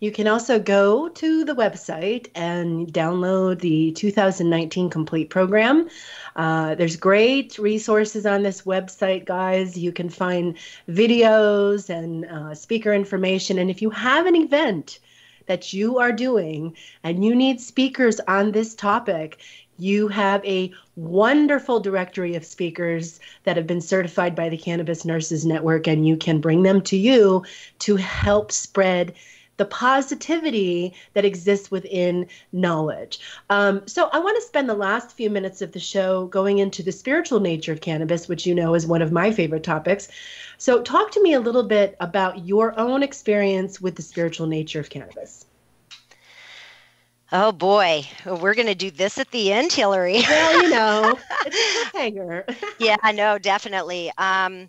[0.00, 5.88] You can also go to the website and download the 2019 complete program.
[6.34, 9.78] Uh, there's great resources on this website, guys.
[9.78, 10.56] You can find
[10.88, 13.58] videos and uh, speaker information.
[13.58, 14.98] And if you have an event
[15.46, 19.38] that you are doing and you need speakers on this topic,
[19.78, 25.44] you have a wonderful directory of speakers that have been certified by the Cannabis Nurses
[25.44, 27.44] Network, and you can bring them to you
[27.80, 29.14] to help spread
[29.56, 33.20] the positivity that exists within knowledge.
[33.50, 36.82] Um, so, I want to spend the last few minutes of the show going into
[36.82, 40.08] the spiritual nature of cannabis, which you know is one of my favorite topics.
[40.58, 44.80] So, talk to me a little bit about your own experience with the spiritual nature
[44.80, 45.46] of cannabis.
[47.34, 50.22] Oh boy, we're going to do this at the end, Hillary.
[50.28, 52.44] well, you know, it's a hanger.
[52.78, 54.12] yeah, no, definitely.
[54.18, 54.68] Um,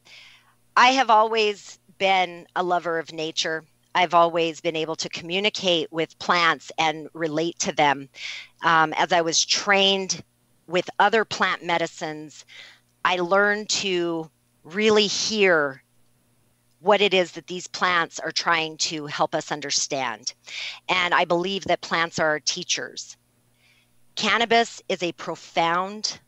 [0.77, 3.65] I have always been a lover of nature.
[3.95, 8.09] I've always been able to communicate with plants and relate to them.
[8.63, 10.23] Um, as I was trained
[10.67, 12.45] with other plant medicines,
[13.05, 14.29] I learned to
[14.63, 15.83] really hear
[16.79, 20.33] what it is that these plants are trying to help us understand.
[20.89, 23.15] And I believe that plants are our teachers.
[24.15, 26.19] Cannabis is a profound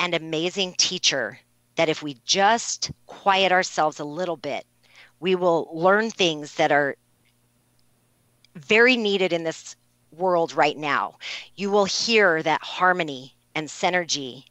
[0.00, 1.38] and amazing teacher
[1.76, 4.66] that if we just quiet ourselves a little bit
[5.20, 6.96] we will learn things that are
[8.54, 9.76] very needed in this
[10.12, 11.18] world right now.
[11.56, 14.44] You will hear that harmony and synergy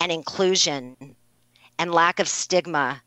[0.00, 1.16] and inclusion
[1.78, 3.02] and lack of stigma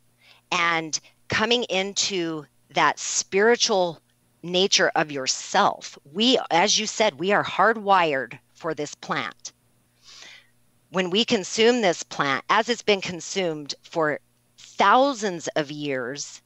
[0.52, 4.00] and coming into that spiritual
[4.44, 5.98] nature of yourself.
[6.12, 9.54] We, as you said, we are hardwired for this plant.
[10.90, 14.20] When we consume this plant, as it's been consumed for
[14.58, 16.42] thousands of years,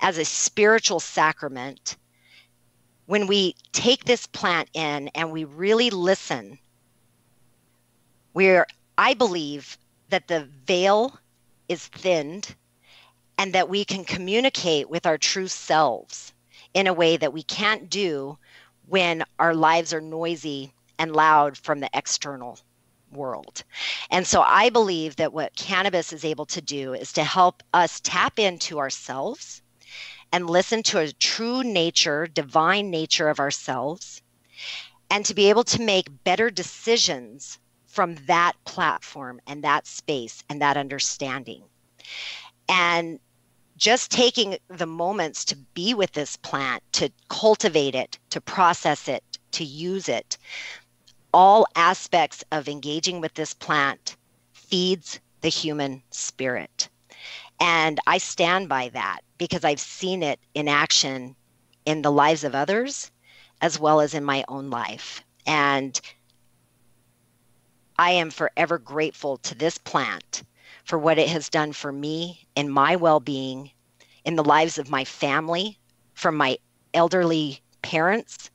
[0.00, 1.96] as a spiritual sacrament,
[3.06, 6.58] when we take this plant in and we really listen,
[8.32, 8.66] we're,
[8.96, 11.18] I believe that the veil
[11.68, 12.54] is thinned
[13.38, 16.32] and that we can communicate with our true selves
[16.72, 18.38] in a way that we can't do
[18.86, 22.58] when our lives are noisy and loud from the external
[23.12, 23.64] world.
[24.10, 28.00] And so I believe that what cannabis is able to do is to help us
[28.00, 29.62] tap into ourselves
[30.34, 34.20] and listen to a true nature, divine nature of ourselves,
[35.08, 40.60] and to be able to make better decisions from that platform and that space and
[40.60, 41.62] that understanding.
[42.68, 43.20] And
[43.76, 49.22] just taking the moments to be with this plant, to cultivate it, to process it,
[49.52, 50.36] to use it,
[51.32, 54.16] all aspects of engaging with this plant
[54.52, 56.88] feeds the human spirit.
[57.60, 61.36] And I stand by that because I've seen it in action
[61.86, 63.10] in the lives of others
[63.60, 65.22] as well as in my own life.
[65.46, 66.00] And
[67.98, 70.42] I am forever grateful to this plant
[70.84, 73.70] for what it has done for me in my well being,
[74.24, 75.78] in the lives of my family,
[76.14, 76.58] from my
[76.92, 78.50] elderly parents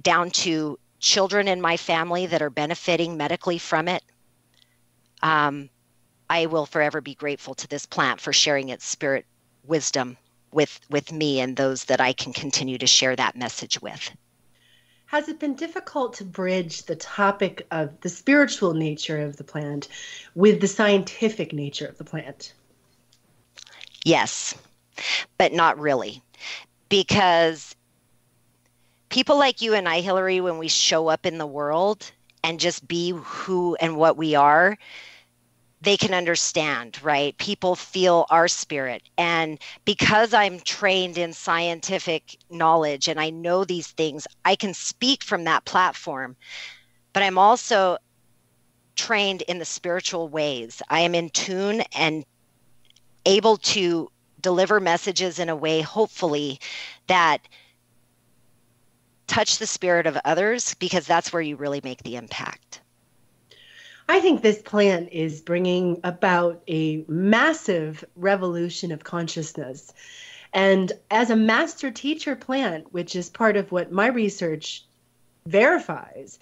[0.00, 4.02] down to children in my family that are benefiting medically from it.
[5.22, 5.70] Um,
[6.30, 9.26] I will forever be grateful to this plant for sharing its spirit
[9.66, 10.16] wisdom
[10.52, 14.12] with with me and those that I can continue to share that message with.
[15.06, 19.88] Has it been difficult to bridge the topic of the spiritual nature of the plant
[20.36, 22.54] with the scientific nature of the plant?
[24.04, 24.54] Yes,
[25.36, 26.22] but not really.
[26.88, 27.74] Because
[29.08, 32.12] people like you and I, Hillary, when we show up in the world
[32.44, 34.78] and just be who and what we are,
[35.82, 37.36] they can understand, right?
[37.38, 39.02] People feel our spirit.
[39.16, 45.24] And because I'm trained in scientific knowledge and I know these things, I can speak
[45.24, 46.36] from that platform.
[47.12, 47.96] But I'm also
[48.94, 50.82] trained in the spiritual ways.
[50.90, 52.24] I am in tune and
[53.24, 54.10] able to
[54.40, 56.60] deliver messages in a way, hopefully,
[57.06, 57.40] that
[59.26, 62.80] touch the spirit of others because that's where you really make the impact.
[64.10, 69.92] I think this plant is bringing about a massive revolution of consciousness.
[70.52, 74.84] And as a master teacher plant, which is part of what my research
[75.46, 76.40] verifies,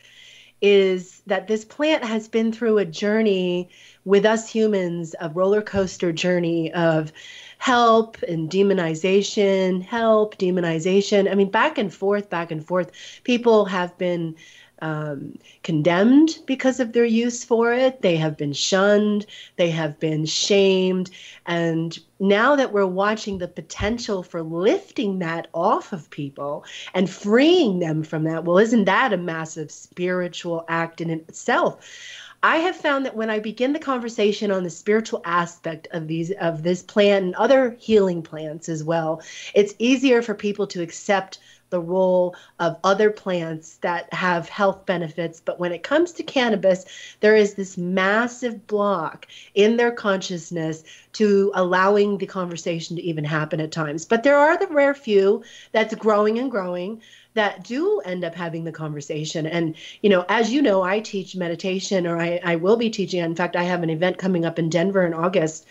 [0.62, 3.68] is that this plant has been through a journey
[4.06, 7.12] with us humans, a roller coaster journey of
[7.58, 11.30] help and demonization, help, demonization.
[11.30, 12.92] I mean, back and forth, back and forth.
[13.24, 14.36] People have been
[14.80, 18.02] um, condemned because of their use for it.
[18.02, 19.26] They have been shunned.
[19.56, 21.10] They have been shamed.
[21.46, 26.64] And now that we're watching the potential for lifting that off of people
[26.94, 31.84] and freeing them from that, well, isn't that a massive spiritual act in itself?
[32.42, 36.30] I have found that when I begin the conversation on the spiritual aspect of these
[36.40, 39.22] of this plant and other healing plants as well,
[39.54, 41.40] it's easier for people to accept
[41.70, 45.40] the role of other plants that have health benefits.
[45.40, 46.84] But when it comes to cannabis,
[47.20, 53.60] there is this massive block in their consciousness to allowing the conversation to even happen
[53.60, 54.04] at times.
[54.04, 55.42] But there are the rare few
[55.72, 57.00] that's growing and growing
[57.34, 59.46] that do end up having the conversation.
[59.46, 63.20] And, you know, as you know, I teach meditation or I, I will be teaching.
[63.20, 65.66] In fact, I have an event coming up in Denver in August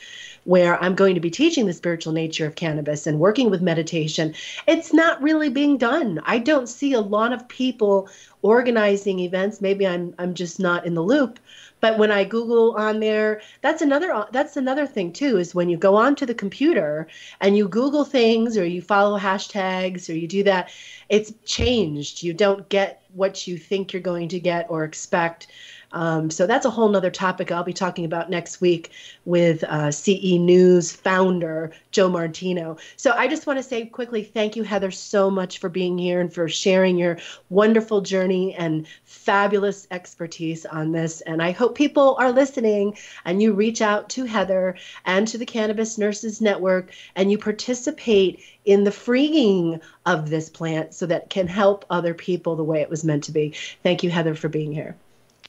[0.47, 4.33] where I'm going to be teaching the spiritual nature of cannabis and working with meditation,
[4.65, 6.21] it's not really being done.
[6.23, 8.07] I don't see a lot of people
[8.41, 9.59] organizing events.
[9.59, 11.37] Maybe I'm I'm just not in the loop.
[11.81, 15.37] But when I Google on there, that's another that's another thing too.
[15.37, 17.07] Is when you go onto the computer
[17.41, 20.69] and you Google things or you follow hashtags or you do that,
[21.09, 22.23] it's changed.
[22.23, 25.47] You don't get what you think you're going to get or expect.
[25.93, 28.91] Um, so that's a whole nother topic I'll be talking about next week
[29.25, 32.77] with uh, CE News founder Joe Martino.
[32.97, 36.19] So I just want to say quickly thank you, Heather, so much for being here
[36.19, 37.17] and for sharing your
[37.49, 41.21] wonderful journey and fabulous expertise on this.
[41.21, 44.75] And I hope people are listening and you reach out to Heather
[45.05, 50.93] and to the Cannabis Nurses Network and you participate in the freeing of this plant
[50.93, 53.53] so that can help other people the way it was meant to be.
[53.83, 54.97] Thank you, Heather, for being here.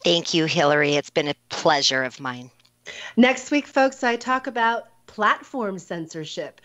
[0.05, 0.95] Thank you, Hillary.
[0.95, 2.51] It's been a pleasure of mine.
[3.17, 6.61] Next week, folks, I talk about platform censorship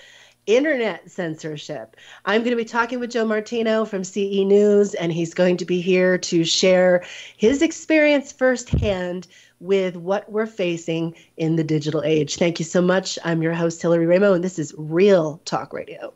[0.46, 1.96] internet censorship.
[2.26, 5.66] I'm going to be talking with Joe Martino from CE News, and he's going to
[5.66, 7.06] be here to share
[7.38, 9.28] his experience firsthand
[9.60, 12.36] with what we're facing in the digital age.
[12.36, 13.18] Thank you so much.
[13.24, 16.14] I'm your host, Hillary Raimo, and this is Real Talk Radio.